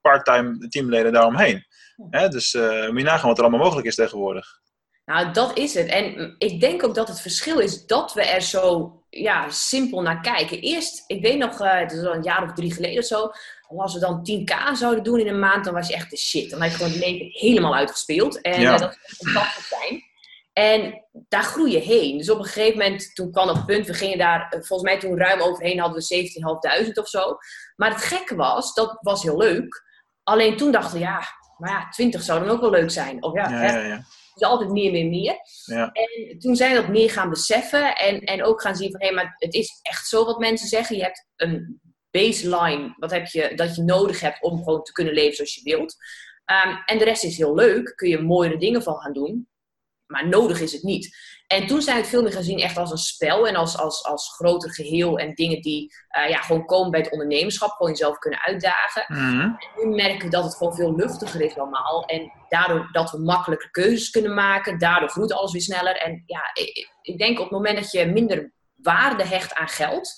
[0.00, 1.66] parttime teamleden daaromheen.
[1.96, 2.20] Ja.
[2.20, 2.28] Hè?
[2.28, 4.60] Dus eh moet je nagaan wat er allemaal mogelijk is tegenwoordig.
[5.04, 5.86] Nou, dat is het.
[5.86, 10.20] En ik denk ook dat het verschil is dat we er zo ja, simpel naar
[10.20, 10.60] kijken.
[10.60, 13.30] Eerst, ik weet nog, uh, het is al een jaar of drie geleden of zo,
[13.68, 16.50] als we dan 10k zouden doen in een maand, dan was je echt de shit.
[16.50, 18.40] Dan had je gewoon het leven helemaal uitgespeeld.
[18.40, 18.72] En ja.
[18.74, 20.04] uh, dat zou fantastisch zijn.
[20.52, 22.18] En daar groei je heen.
[22.18, 24.98] Dus op een gegeven moment, toen kwam het punt, we gingen daar, eh, volgens mij
[24.98, 27.36] toen ruim overheen hadden we 17.500 of zo.
[27.76, 29.84] Maar het gekke was, dat was heel leuk.
[30.22, 31.22] Alleen toen dachten we, ja,
[31.56, 33.22] maar ja, 20 zou dan ook wel leuk zijn.
[33.22, 33.96] Of ja, ja, ja,
[34.34, 35.36] Dus altijd meer, meer, meer.
[35.64, 35.90] Ja.
[35.92, 37.96] En toen zijn we dat meer gaan beseffen.
[37.96, 40.96] En, en ook gaan zien van, hé, maar het is echt zo wat mensen zeggen.
[40.96, 41.80] Je hebt een
[42.16, 45.62] baseline, wat heb je, dat je nodig hebt om gewoon te kunnen leven zoals je
[45.62, 45.96] wilt.
[46.66, 47.92] Um, en de rest is heel leuk.
[47.96, 49.48] Kun je mooiere dingen van gaan doen.
[50.06, 51.16] Maar nodig is het niet.
[51.46, 53.78] En toen zijn we het veel meer gaan zien echt als een spel en als,
[53.78, 55.18] als, als groter geheel.
[55.18, 59.04] En dingen die uh, ja, gewoon komen bij het ondernemerschap, gewoon jezelf kunnen uitdagen.
[59.08, 59.40] Mhm.
[59.40, 62.04] En nu merken we dat het gewoon veel luchtiger is allemaal.
[62.04, 64.78] En daardoor dat we makkelijker keuzes kunnen maken.
[64.78, 65.96] Daardoor groeit alles weer sneller.
[65.96, 70.14] En ja, ik, ik denk op het moment dat je minder waarde hecht aan geld,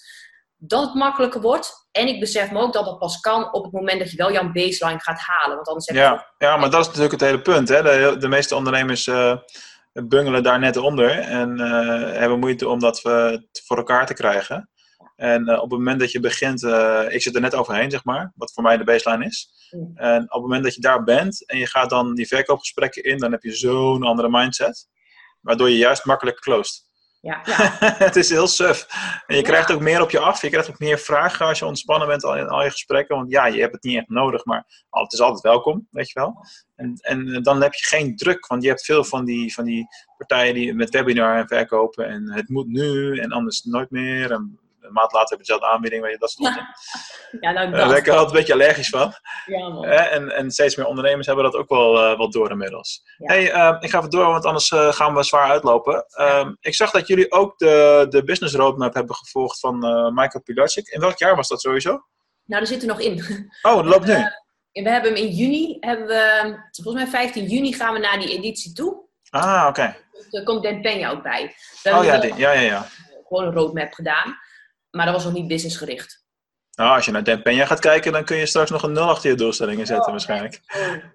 [0.58, 1.88] dat het makkelijker wordt.
[1.92, 4.32] En ik besef me ook dat dat pas kan op het moment dat je wel
[4.32, 5.56] jouw baseline gaat halen.
[5.56, 7.68] Want anders heb je ja, ja, maar dat is natuurlijk het hele punt.
[7.68, 7.82] Hè?
[7.82, 9.36] De, de meeste ondernemers uh,
[9.92, 13.00] bungelen daar net onder en uh, hebben moeite om dat
[13.66, 14.70] voor elkaar te krijgen.
[15.16, 16.62] En op het moment dat je begint,
[17.08, 19.50] ik zit er net overheen, zeg maar, wat voor mij de baseline is.
[19.70, 19.92] Mm.
[19.94, 23.18] En op het moment dat je daar bent en je gaat dan die verkoopgesprekken in,
[23.18, 24.88] dan heb je zo'n andere mindset.
[25.40, 26.88] Waardoor je juist makkelijker closed.
[27.20, 27.76] Ja, ja.
[28.07, 28.87] het is heel suf.
[29.26, 30.42] En je krijgt ook meer op je af.
[30.42, 33.16] Je krijgt ook meer vragen als je ontspannen bent in al je gesprekken.
[33.16, 36.20] Want ja, je hebt het niet echt nodig, maar het is altijd welkom, weet je
[36.20, 36.46] wel.
[36.76, 39.87] En, en dan heb je geen druk, want je hebt veel van die, van die
[40.16, 42.09] partijen die met webinar en verkopen.
[42.09, 44.31] En het moet nu en anders nooit meer.
[44.31, 46.68] En een maand later heb je dezelfde aanbieding, weet je, dat soort dingen.
[47.40, 49.12] Ja, nou, Daar ben ik er altijd een beetje allergisch van.
[49.46, 49.85] Ja, man.
[49.85, 53.03] En, en steeds meer ondernemers hebben dat ook wel, uh, wel door inmiddels.
[53.18, 53.33] Ja.
[53.33, 56.05] Hey, uh, ik ga even door, want anders gaan we zwaar uitlopen.
[56.20, 59.79] Um, ik zag dat jullie ook de, de business roadmap hebben gevolgd van
[60.14, 60.88] Michael Pilarczyk.
[60.88, 61.90] In welk jaar was dat sowieso?
[61.90, 62.03] Nou,
[62.44, 63.24] daar zit er nog in.
[63.62, 64.14] Oh, dat loopt nu.
[64.72, 68.31] we hebben hem in juni, hebben we, volgens mij 15 juni gaan we naar die
[68.31, 69.07] editie toe.
[69.31, 69.68] Ah, oké.
[69.68, 70.07] Okay.
[70.31, 71.55] Er komt Dan Penja ook bij.
[71.83, 72.87] We oh ja, die, ja, ja, ja.
[73.27, 74.38] Gewoon een roadmap gedaan.
[74.90, 76.27] Maar dat was nog niet businessgericht.
[76.79, 79.09] Nou, als je naar Dan Peña gaat kijken, dan kun je straks nog een nul
[79.09, 80.61] achter je doelstellingen zetten oh, waarschijnlijk.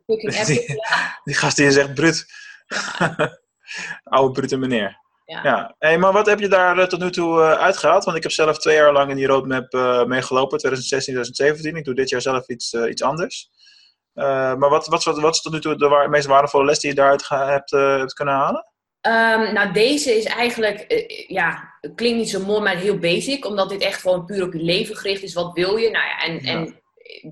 [0.06, 0.82] Oh, die,
[1.24, 2.26] die, gast die is echt bruut.
[2.98, 3.40] Ja.
[4.04, 5.02] Oude brute meneer.
[5.26, 5.44] Ja.
[5.44, 5.76] ja.
[5.80, 8.04] Hey, maar wat heb je daar uh, tot nu toe uh, uitgehaald?
[8.04, 11.76] Want ik heb zelf twee jaar lang in die roadmap uh, meegelopen, 2016, 2017.
[11.76, 13.50] Ik doe dit jaar zelf iets, iets anders.
[14.14, 16.90] maar wat, wat, wat, wat is tot nu toe de waar, meest waardevolle les die
[16.90, 18.73] je daaruit hebt, hebt kunnen halen?
[19.08, 23.46] Um, nou, deze is eigenlijk, uh, ja, het klinkt niet zo mooi, maar heel basic.
[23.46, 25.34] Omdat dit echt gewoon puur op je leven gericht is.
[25.34, 25.90] Wat wil je?
[25.90, 26.52] Nou ja, en, ja.
[26.52, 26.82] en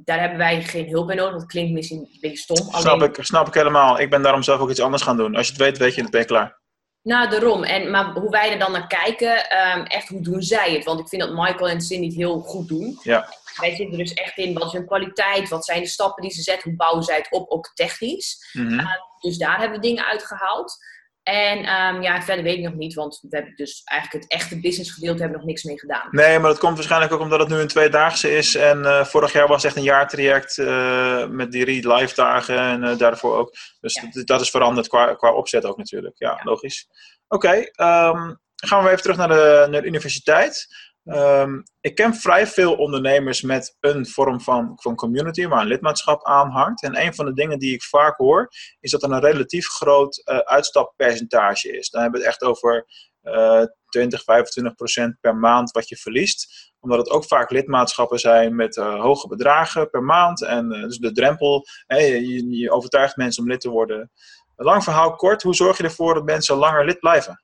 [0.04, 1.34] daar hebben wij geen hulp bij nodig.
[1.34, 2.56] Dat klinkt misschien een beetje stom.
[2.56, 3.10] Snap, Alleen...
[3.10, 4.00] ik, snap ik helemaal.
[4.00, 5.36] Ik ben daarom zelf ook iets anders gaan doen.
[5.36, 6.60] Als je het weet, weet je het, ben je klaar.
[7.04, 7.64] Nou, daarom.
[7.64, 9.32] En, maar hoe wij er dan naar kijken,
[9.78, 10.86] um, echt hoe doen zij het?
[10.86, 13.00] Want ik vind dat Michael en Cindy het heel goed doen.
[13.04, 13.28] Ja.
[13.60, 15.50] Wij zitten dus echt in, wat is hun kwaliteit?
[15.50, 16.70] Wat zijn de stappen die ze zetten?
[16.70, 18.50] Hoe bouwen zij het op, ook technisch?
[18.54, 18.80] Mm -hmm.
[18.80, 18.88] uh,
[19.20, 20.78] dus daar hebben we dingen uitgehaald.
[21.24, 24.60] En um, ja, verder weet ik nog niet, want we hebben dus eigenlijk het echte
[24.60, 26.08] business gedeelte hebben nog niks mee gedaan.
[26.12, 28.56] Nee, maar dat komt waarschijnlijk ook omdat het nu een tweedaagse is.
[28.56, 32.60] En uh, vorig jaar was het echt een jaartraject uh, met die Read Live dagen
[32.60, 33.56] en uh, daarvoor ook.
[33.80, 34.10] Dus ja.
[34.12, 36.18] dat, dat is veranderd qua, qua opzet ook natuurlijk.
[36.18, 36.44] Ja, ja.
[36.44, 36.88] logisch.
[37.28, 40.68] Oké, okay, um, gaan we even terug naar de, naar de universiteit.
[41.04, 46.26] Um, ik ken vrij veel ondernemers met een vorm van, van community, waar een lidmaatschap
[46.26, 46.84] aanhangt.
[46.84, 50.22] En een van de dingen die ik vaak hoor, is dat er een relatief groot
[50.26, 51.90] uh, uitstappercentage is.
[51.90, 52.86] Dan hebben we het echt over
[53.24, 56.72] uh, 20, 25 procent per maand wat je verliest.
[56.80, 60.44] Omdat het ook vaak lidmaatschappen zijn met uh, hoge bedragen per maand.
[60.44, 64.12] En dus de drempel, hey, je, je overtuigt mensen om lid te worden.
[64.56, 67.44] Lang verhaal kort, hoe zorg je ervoor dat mensen langer lid blijven?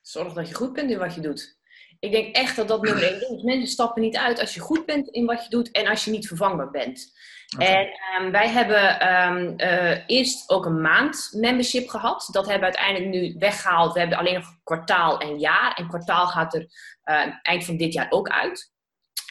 [0.00, 1.57] Zorg dat je goed bent in wat je doet.
[1.98, 3.42] Ik denk echt dat dat nummer één is.
[3.50, 6.10] Mensen stappen niet uit als je goed bent in wat je doet en als je
[6.10, 7.12] niet vervangbaar bent.
[7.54, 7.74] Okay.
[7.74, 12.28] En um, wij hebben um, uh, eerst ook een maand membership gehad.
[12.32, 13.92] Dat hebben we uiteindelijk nu weggehaald.
[13.92, 15.74] We hebben alleen nog kwartaal en jaar.
[15.74, 16.66] En kwartaal gaat er
[17.04, 18.72] uh, eind van dit jaar ook uit.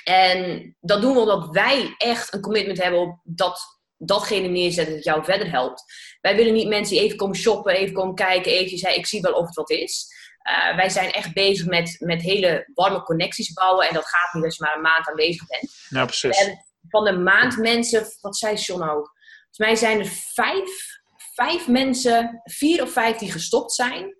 [0.03, 3.59] En dat doen we omdat wij echt een commitment hebben op dat
[3.97, 5.83] datgene neerzetten dat jou verder helpt.
[6.21, 9.21] Wij willen niet mensen die even komen shoppen, even komen kijken, eventjes, hey, ik zie
[9.21, 10.05] wel of het wat is.
[10.49, 13.87] Uh, wij zijn echt bezig met, met hele warme connecties bouwen.
[13.87, 15.85] En dat gaat niet als je maar een maand aanwezig bent.
[15.89, 16.37] Ja, precies.
[16.37, 19.15] En van de maand mensen, wat zei John ook?
[19.41, 20.99] Volgens mij zijn er vijf,
[21.33, 24.15] vijf mensen, vier of vijf die gestopt zijn.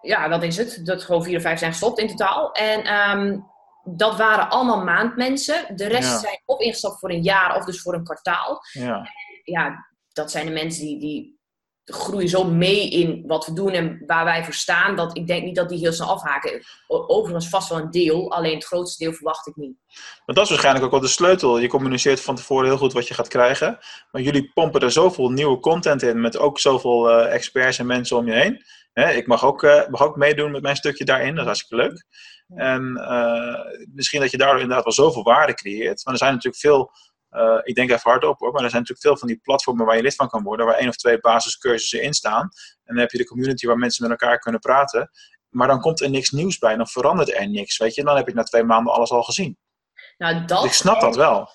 [0.00, 0.80] Ja, dat is het.
[0.86, 2.52] Dat gewoon vier of vijf zijn gestopt in totaal.
[2.52, 3.46] En um,
[3.84, 5.76] dat waren allemaal maandmensen.
[5.76, 6.18] De rest Ja.
[6.18, 8.60] zijn of ingestapt voor een jaar of dus voor een kwartaal.
[8.72, 9.08] Ja.
[9.44, 11.39] Ja, dat zijn de mensen die, die
[11.92, 15.44] groeien zo mee in wat we doen en waar wij voor staan, dat ik denk
[15.44, 16.62] niet dat die heel snel afhaken.
[16.86, 19.76] Overigens vast wel een deel, alleen het grootste deel verwacht ik niet.
[20.26, 21.58] Maar dat is waarschijnlijk ook wel de sleutel.
[21.58, 23.78] Je communiceert van tevoren heel goed wat je gaat krijgen.
[24.10, 28.16] Maar jullie pompen er zoveel nieuwe content in, met ook zoveel uh, experts en mensen
[28.16, 28.64] om je heen.
[29.16, 32.04] ik mag ook, uh, mag ook meedoen met mijn stukje daarin, dat is hartstikke leuk.
[32.54, 36.04] En uh, misschien dat je daardoor inderdaad wel zoveel waarde creëert.
[36.04, 36.90] Maar er zijn natuurlijk veel
[37.30, 39.96] uh, ik denk even hardop hoor, maar er zijn natuurlijk veel van die platformen waar
[39.96, 42.42] je lid van kan worden, waar één of twee basiscursussen in staan.
[42.84, 45.10] En dan heb je de community waar mensen met elkaar kunnen praten.
[45.48, 48.04] Maar dan komt er niks nieuws bij, dan verandert er niks, weet je.
[48.04, 49.58] Dan heb ik na twee maanden alles al gezien.
[50.18, 51.48] Nou, dat, ik snap dat wel.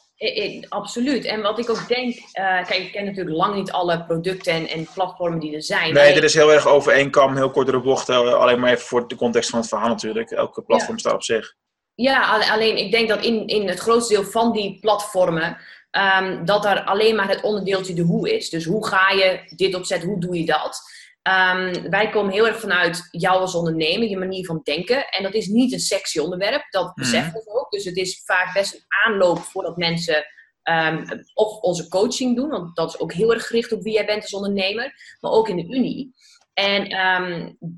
[0.69, 1.25] absoluut.
[1.25, 4.67] En wat ik ook denk, uh, kijk, ik ken natuurlijk lang niet alle producten en,
[4.67, 5.93] en platformen die er zijn.
[5.93, 8.09] Nee, dit is heel erg over één kam, heel kort door de bocht.
[8.09, 10.31] Eh, alleen maar even voor de context van het verhaal natuurlijk.
[10.31, 11.55] Elke platform staat op zich.
[11.95, 15.57] Ja, alleen ik denk dat in, in het grootste deel van die platformen,
[15.91, 18.49] um, dat er alleen maar het onderdeeltje de hoe is.
[18.49, 20.81] Dus hoe ga je dit opzetten, hoe doe je dat?
[21.27, 25.09] Um, wij komen heel erg vanuit jou als ondernemer, je manier van denken.
[25.09, 26.93] En dat is niet een sexy onderwerp, dat mhm.
[26.93, 27.71] beseffen we ook.
[27.71, 30.25] Dus het is vaak best een aanloop voordat mensen
[30.63, 34.05] um, of onze coaching doen, want dat is ook heel erg gericht op wie jij
[34.05, 36.13] bent als ondernemer, maar ook in de Unie.
[36.53, 36.87] En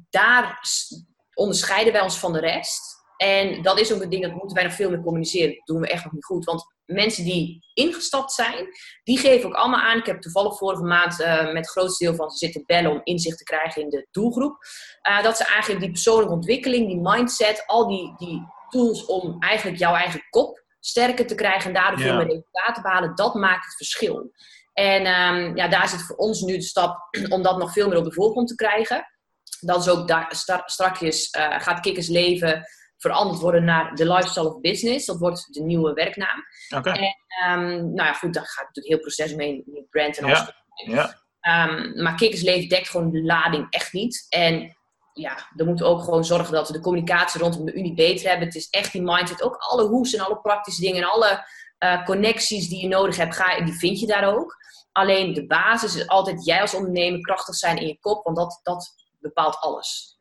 [0.09, 0.59] daar
[1.33, 2.96] onderscheiden wij ons van de rest.
[3.17, 5.55] En dat is ook een ding, dat moeten wij nog veel meer communiceren.
[5.55, 6.45] Dat doen we echt nog niet goed.
[6.45, 8.67] Want mensen die ingestapt zijn,
[9.03, 9.97] die geven ook allemaal aan.
[9.97, 13.01] Ik heb toevallig vorige maand uh, met het grootste deel van ze zitten bellen om
[13.03, 14.57] inzicht te krijgen in de doelgroep.
[15.09, 19.77] Uh, dat ze eigenlijk die persoonlijke ontwikkeling, die mindset, al die, die tools om eigenlijk
[19.77, 23.65] jouw eigen kop sterker te krijgen en daardoor veel meer resultaten te behalen, dat maakt
[23.65, 24.31] het verschil.
[24.73, 26.97] En um, ja, daar zit voor ons nu de stap
[27.29, 29.05] om dat nog veel meer op de voorgrond te krijgen.
[29.59, 30.27] Dat is ook daar,
[30.65, 32.65] strakjes uh, gaat Kikkers leven
[32.97, 35.05] veranderd worden naar de lifestyle of business.
[35.05, 36.43] Dat wordt de nieuwe werknaam.
[36.75, 37.15] Okay.
[37.27, 40.51] En um, nou ja, goed, daar gaat natuurlijk heel proces mee, nieuw brand en alles.
[40.85, 41.25] Ja.
[41.67, 44.25] Um, maar Kikkersleven dekt gewoon de lading echt niet.
[44.29, 44.77] En
[45.13, 48.29] ja, dan moeten we ook gewoon zorgen dat we de communicatie rondom de Unie beter
[48.29, 48.47] hebben.
[48.47, 49.43] Het is echt die mindset.
[49.43, 51.45] Ook alle hoes en alle praktische dingen en alle
[51.79, 54.55] uh, connecties die je nodig hebt, ga, die vind je daar ook.
[54.91, 58.59] Alleen de basis is altijd jij als ondernemer krachtig zijn in je kop, want dat,
[58.63, 60.19] dat bepaalt alles.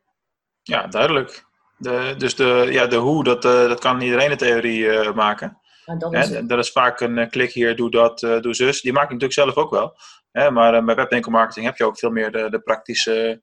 [0.63, 1.45] Ja, duidelijk.
[1.77, 5.57] De, dus de, ja, de hoe, dat, uh, dat kan iedereen de theorie uh, maken.
[5.97, 8.81] dat, is dat, is vaak een uh, klik hier, doe dat, doe zus.
[8.81, 9.97] Die maak ik natuurlijk zelf ook wel.
[10.31, 10.51] Hè?
[10.51, 13.41] Maar bij webwinkel marketing heb je ook veel meer de, de praktische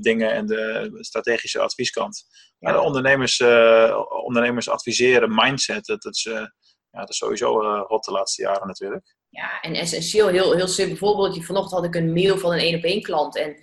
[0.00, 2.24] dingen en de strategische advieskant.
[2.58, 2.72] Ja.
[2.72, 3.42] de ondernemers,
[4.24, 6.22] ondernemers adviseren, mindset, dat, dat, is,
[6.90, 9.16] ja, dat is sowieso hot de laatste jaren natuurlijk.
[9.28, 11.44] Ja, en essentieel, heel, heel simpel voorbeeld.
[11.44, 13.36] Vanochtend had ik een mail van een één op één klant.
[13.36, 13.56] En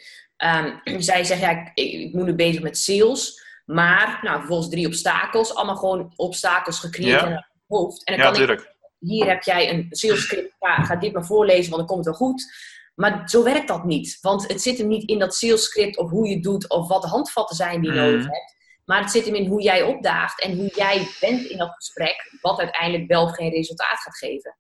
[0.86, 3.45] um, zij zegt, ja, ik, ik, moet nu bezig met sales.
[3.66, 5.56] Maar, nou, vervolgens drie obstakels.
[5.56, 8.04] Allemaal gewoon obstakels gecreëerd in het hoofd.
[8.04, 10.56] En dan ja, kan ik, hier heb jij een salescript.
[10.60, 12.54] Ga, ga dit maar voorlezen, want dan komt het wel goed.
[12.96, 14.18] Maar zo werkt dat niet.
[14.22, 17.02] Want het zit hem niet in dat salescript of hoe je het doet of wat
[17.02, 18.34] de handvatten zijn die je nodig mhm.
[18.34, 18.56] hebt.
[18.86, 22.38] Maar het zit hem in hoe jij opdaagt en hoe jij bent in dat gesprek,
[22.42, 24.58] wat uiteindelijk wel of geen resultaat gaat geven.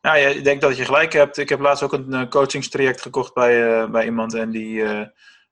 [0.00, 1.36] Nou ja, ik denk dat je gelijk hebt.
[1.36, 5.06] Ik heb laatst ook een eh, coachingstraject gekocht bij, uh, bij iemand en die, uh,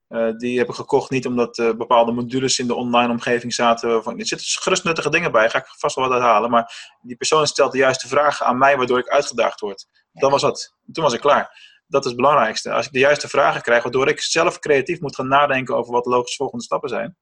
[0.09, 4.03] uh, die heb ik gekocht niet omdat uh, bepaalde modules in de online omgeving zaten.
[4.03, 6.51] Van, er zitten gerust nuttige dingen bij, ga ik vast wel wat uithalen.
[6.51, 9.87] Maar die persoon stelt de juiste vragen aan mij, waardoor ik uitgedaagd word.
[10.13, 10.75] Dat was het.
[10.93, 11.77] Toen was ik klaar.
[11.87, 12.73] Dat is het belangrijkste.
[12.73, 16.05] Als ik de juiste vragen krijg, waardoor ik zelf creatief moet gaan nadenken over wat
[16.05, 17.17] de logische volgende stappen zijn,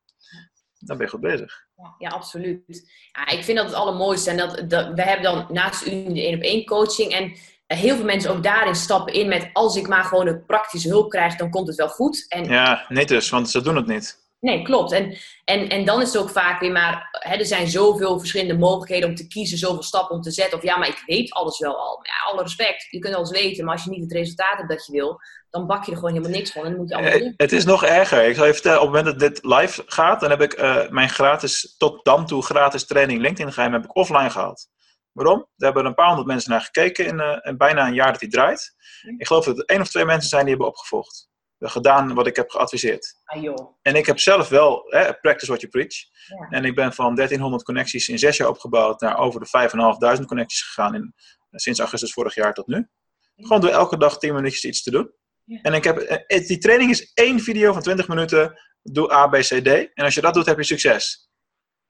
[0.79, 1.67] dan ben je goed bezig.
[1.99, 2.91] Ja, absoluut.
[3.13, 4.31] Ja, ik vind dat het allermooiste.
[4.31, 7.13] En dat, dat, we hebben dan naast u de één op één coaching.
[7.13, 10.89] En heel veel mensen ook daarin stappen in met als ik maar gewoon een praktische
[10.89, 12.25] hulp krijg, dan komt het wel goed.
[12.29, 14.25] En, ja, niet dus, want ze doen het niet.
[14.41, 14.93] Nee, klopt.
[14.93, 18.59] En, en, en dan is het ook vaak weer maar, hè, er zijn zoveel verschillende
[18.59, 20.59] mogelijkheden om te kiezen, zoveel stappen om te zetten.
[20.59, 22.01] Of ja, maar ik weet alles wel al.
[22.03, 24.87] Ja, alle respect, je kunt alles weten, maar als je niet het resultaat hebt dat
[24.87, 26.63] je wil, dan bak je er gewoon helemaal niks van.
[26.63, 27.35] En dan moet je allemaal eh, doen.
[27.37, 28.29] Het is nog erger.
[28.29, 30.89] Ik zal je vertellen, op het moment dat dit live gaat, dan heb ik uh,
[30.89, 34.69] mijn gratis, tot dan toe gratis training LinkedIn geheim, heb ik offline gehaald.
[35.17, 35.39] Waarom?
[35.39, 38.21] Er hebben een paar honderd mensen naar gekeken in, uh, in bijna een jaar dat
[38.21, 38.75] hij draait.
[39.17, 41.29] Ik geloof dat er één of twee mensen zijn die hebben opgevolgd.
[41.59, 43.15] Gedaan wat ik heb geadviseerd.
[43.25, 43.77] Ah, joh.
[43.83, 45.97] En ik heb zelf wel, hè, practice what you preach.
[46.27, 46.59] Ja.
[46.59, 50.63] En ik ben van 1300 connecties in zes jaar opgebouwd naar over de 5500 connecties
[50.63, 52.89] gegaan in, uh, sinds augustus vorig jaar tot nu.
[53.37, 55.13] Gewoon door elke dag 10 minuutjes iets te doen.
[55.45, 55.59] Ja.
[55.63, 58.61] En ik heb, uh, die training is één video van 20 minuten.
[58.83, 59.67] Doe A, B, C, D.
[59.67, 61.31] En als je dat doet, heb je succes.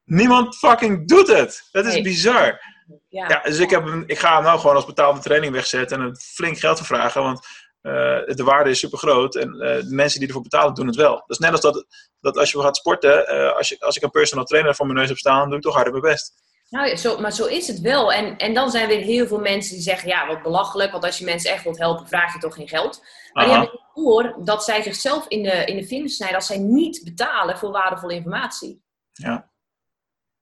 [0.05, 1.68] Niemand fucking doet het.
[1.70, 2.61] Dat is bizar.
[3.09, 6.07] Ja, ja dus ik, heb, ik ga hem nou gewoon als betaalde training wegzetten en
[6.07, 7.47] een flink geld vragen, want
[7.82, 7.93] uh,
[8.37, 11.14] de waarde is super groot en uh, de mensen die ervoor betalen doen het wel.
[11.14, 11.87] Dat is net als dat,
[12.20, 14.99] dat als je gaat sporten, uh, als, je, als ik een personal trainer voor mijn
[14.99, 16.32] neus heb staan, doe ik toch harder mijn best.
[16.68, 18.12] Nou, zo, maar zo is het wel.
[18.12, 21.18] En, en dan zijn er heel veel mensen die zeggen, ja, wat belachelijk, want als
[21.18, 23.05] je mensen echt wilt helpen, vraag je toch geen geld.
[23.32, 23.62] Maar die Aha.
[23.62, 27.59] hebben door dat zij zichzelf in de, in de vingers snijden als zij niet betalen
[27.59, 28.82] voor waardevolle informatie.
[29.12, 29.51] Ja.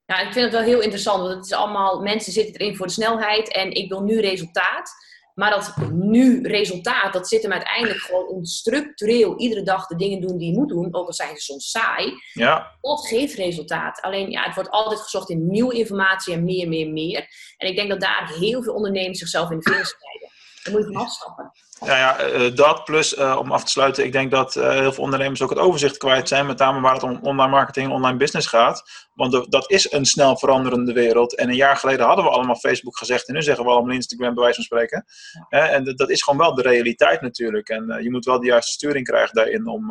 [0.07, 2.87] Ja, ik vind het wel heel interessant, want het is allemaal, mensen zitten erin voor
[2.87, 4.93] de snelheid en ik wil nu resultaat.
[5.35, 10.39] Maar dat nu resultaat, dat zit hem uiteindelijk gewoon structureel iedere dag de dingen doen
[10.39, 12.13] die je moet doen, ook al zijn ze soms saai.
[12.33, 14.01] Ja, Dat geeft resultaat.
[14.01, 17.27] Alleen ja, het wordt altijd gezocht in nieuwe informatie en meer, meer, meer.
[17.57, 20.24] En ik denk dat daar heel veel ondernemers zichzelf in de vingers snijden.
[20.65, 21.53] Daar moet je van afstappen.
[21.81, 24.93] ja, ja eh, dat plus eh, om af te sluiten, ik denk dat eh, heel
[24.93, 27.93] veel ondernemers ook het overzicht kwijt zijn, met name waar het om online marketing en
[27.93, 28.83] online business gaat.
[29.15, 31.37] Want dat is een snel veranderende wereld.
[31.37, 34.35] En een jaar geleden hadden we allemaal Facebook gezegd en nu zeggen we allemaal Instagram
[34.35, 35.05] bij wijze van spreken.
[35.49, 37.69] En dat- dat is gewoon wel de realiteit natuurlijk.
[37.69, 39.89] En je moet wel de juiste sturing krijgen daarin om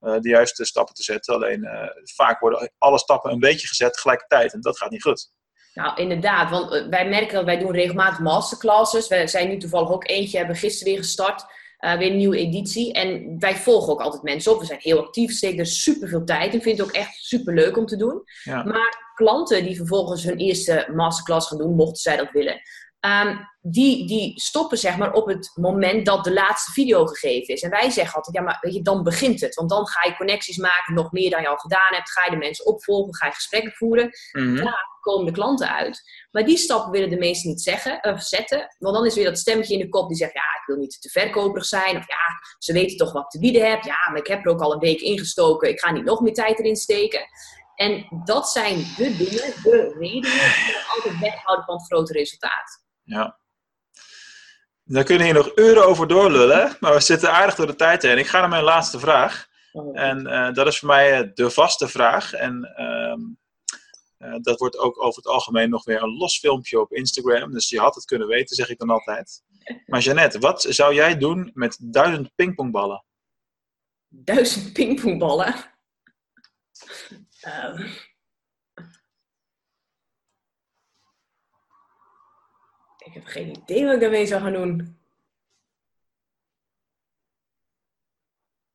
[0.00, 1.34] de juiste stappen te zetten.
[1.34, 1.68] Alleen
[2.14, 5.30] vaak worden alle stappen een beetje gezet tegelijkertijd en dat gaat niet goed.
[5.74, 9.08] Nou, inderdaad, want eh, wij merken dat wij doen regelmatig masterclasses.
[9.08, 11.44] We zijn nu toevallig ook eentje, hebben gisteren weer gestart.
[11.78, 12.92] eh, weer een nieuwe editie.
[12.92, 14.60] En wij volgen ook altijd mensen op.
[14.60, 16.62] We zijn heel actief, steken er super veel tijd in.
[16.62, 18.22] Vind het ook echt super leuk om te doen.
[18.44, 18.62] Ja.
[18.64, 22.60] Maar klanten die vervolgens hun eerste masterclass gaan doen, mochten zij dat willen,
[23.02, 27.62] ehm, die, die stoppen zeg maar op het moment dat de laatste video gegeven is.
[27.62, 29.54] En wij zeggen altijd, ja, maar weet je, dan begint het.
[29.54, 32.10] Want dan ga je connecties maken, nog meer dan je al gedaan hebt.
[32.10, 34.56] Ga je de mensen opvolgen, ga je gesprekken voeren Mhm.
[34.56, 36.02] ja, komen de klanten uit.
[36.30, 38.74] Maar die stappen willen de meesten niet zeggen, of zetten.
[38.78, 41.00] Want dan is weer dat stemmetje in de kop die zegt: Ja, ik wil niet
[41.00, 41.96] te verkoperig zijn.
[41.96, 42.16] Of ja,
[42.58, 43.82] ze weten toch wat ik te bieden heb.
[43.82, 45.68] Ja, maar ik heb er ook al een week ingestoken.
[45.68, 47.26] Ik ga niet nog meer tijd erin steken.
[47.74, 50.30] En dat zijn de dingen, de redenen die
[50.66, 52.80] je altijd weghouden van het grote resultaat.
[53.02, 53.40] Ja.
[54.84, 58.18] Daar kunnen hier nog uren over doorlullen, maar we zitten aardig door de tijd heen.
[58.18, 59.50] Ik ga naar mijn laatste vraag.
[59.92, 62.32] En eh, dat is voor mij eh, de vaste vraag.
[62.32, 63.20] En ehm,
[64.16, 67.52] eh, dat wordt ook over het algemeen nog weer een los filmpje op Instagram.
[67.52, 69.42] Dus je had het kunnen weten, zeg ik dan altijd.
[69.86, 73.04] Maar Jeannette, wat zou jij doen met duizend pingpongballen?
[74.08, 75.54] Duizend pingpongballen.
[77.40, 77.88] Ehm.
[83.12, 85.00] Ik heb geen idee wat ik daarmee zou gaan doen.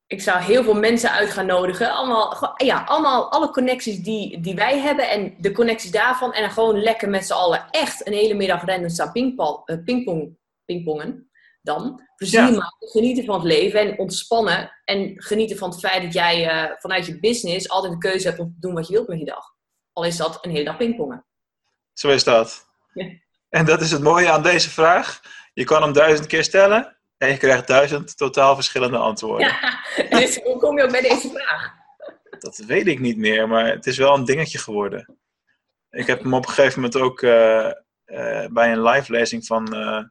[0.08, 1.92] Ik zou heel veel mensen uit gaan nodigen.
[1.94, 6.34] Allemaal, ja, allemaal alle connecties die, die wij hebben en de connecties daarvan.
[6.34, 9.78] En dan gewoon lekker met z'n allen echt een hele middag rennen staan pingpong, eh,
[9.84, 11.30] pingpong, pingpongen.
[11.62, 12.50] Dan plezier Ja.
[12.50, 14.72] maken, genieten van het leven en ontspannen.
[14.86, 18.40] En genieten van het feit dat jij eh, vanuit je business altijd de keuze hebt
[18.40, 19.46] om te doen wat je wilt met je dag.
[19.94, 21.26] Al is dat een hele dag pingpongen.
[21.94, 22.68] Zo is dat.
[22.94, 23.26] Ja.
[23.50, 25.20] En dat is het mooie aan deze vraag.
[25.54, 29.48] Je kan hem duizend keer stellen en je krijgt duizend totaal verschillende antwoorden.
[29.48, 31.72] Ja, dus hoe kom je ook bij deze vraag?
[32.40, 35.18] Dat weet ik niet meer, maar het is wel een dingetje geworden.
[35.90, 37.66] Ik heb hem op een gegeven moment ook eh,
[38.06, 40.04] eh, bij een live lezing van, eh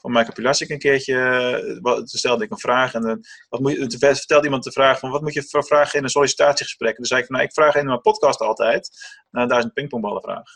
[0.00, 1.78] van Michael Pilasik een keertje.
[1.80, 4.72] wat- toen stelde ik een vraag en dan wat moet je, toen vertelde iemand de
[4.72, 6.90] vraag van wat moet je voor vragen in een sollicitatiegesprek?
[6.90, 8.90] En toen zei ik van nou, ik vraag in mijn podcast altijd
[9.30, 10.50] naar duizend pingpongballen vraag.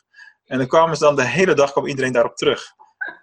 [0.46, 2.74] En dan kwamen ze dan de hele dag kwam iedereen daarop terug.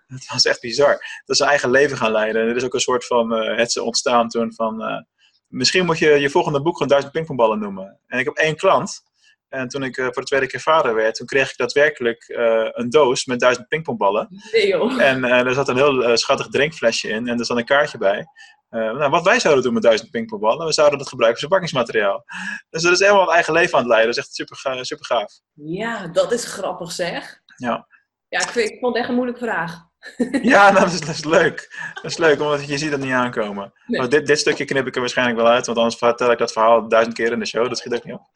[0.07, 1.21] Het was echt bizar.
[1.25, 2.41] Dat ze eigen leven gaan leiden.
[2.41, 5.01] En er is ook een soort van eh het ze ontstaan toen van eh,
[5.47, 7.99] misschien moet je je volgende boek gewoon duizend pingpongballen noemen.
[8.07, 9.07] En ik heb één klant.
[9.49, 12.25] En toen ik eh, voor de tweede keer vader werd, toen kreeg ik daadwerkelijk
[12.73, 14.27] een doos met duizend pingpongballen.
[14.51, 15.01] Nee joh.
[15.01, 18.25] En er zat een heel schattig drinkflesje in en er zat een kaartje bij.
[18.69, 22.23] Eh, nou, wat wij zouden doen met duizend pingpongballen, we zouden dat gebruiken voor verpakkingsmateriaal.
[22.69, 24.15] Dus dat is helemaal een eigen leven aan het leiden.
[24.15, 25.39] Dat is echt super, super gaaf.
[25.53, 27.41] Ja, dat is grappig zeg.
[27.55, 27.87] Ja.
[28.27, 29.87] Ja, ik, vind, ik vond het echt een moeilijke vraag.
[30.41, 31.75] Ja, nou, dat, is, dat is leuk.
[31.93, 33.73] Dat is leuk, omdat je ziet het niet aankomen.
[33.85, 34.07] Nee.
[34.07, 36.87] Dit, dit stukje knip ik er waarschijnlijk wel uit, want anders vertel ik dat verhaal
[36.87, 37.67] duizend keer in de show.
[37.67, 38.29] Dat schiet ook niet op.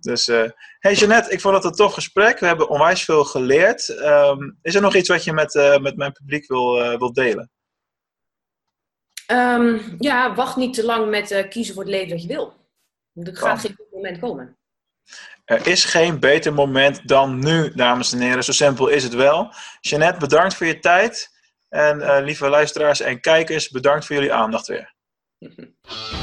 [0.00, 2.38] Dus, eh hey Jeannette, ik vond het een tof gesprek.
[2.38, 3.88] We hebben onwijs veel geleerd.
[3.88, 7.50] Ehm, is er nog iets wat je met, eh, met mijn publiek wil, wil delen?
[9.32, 12.54] Ehm, ja, wacht niet te lang met eh, kiezen voor het leven dat je wil.
[13.14, 13.58] Er gaat Kan.
[13.58, 14.56] geen goed moment komen.
[15.44, 18.44] Er is geen beter moment dan nu, dames en heren.
[18.44, 19.54] Zo simpel is het wel.
[19.80, 21.30] Jeannette, bedankt voor je tijd.
[21.68, 24.94] En eh, lieve luisteraars en kijkers, bedankt voor jullie aandacht weer.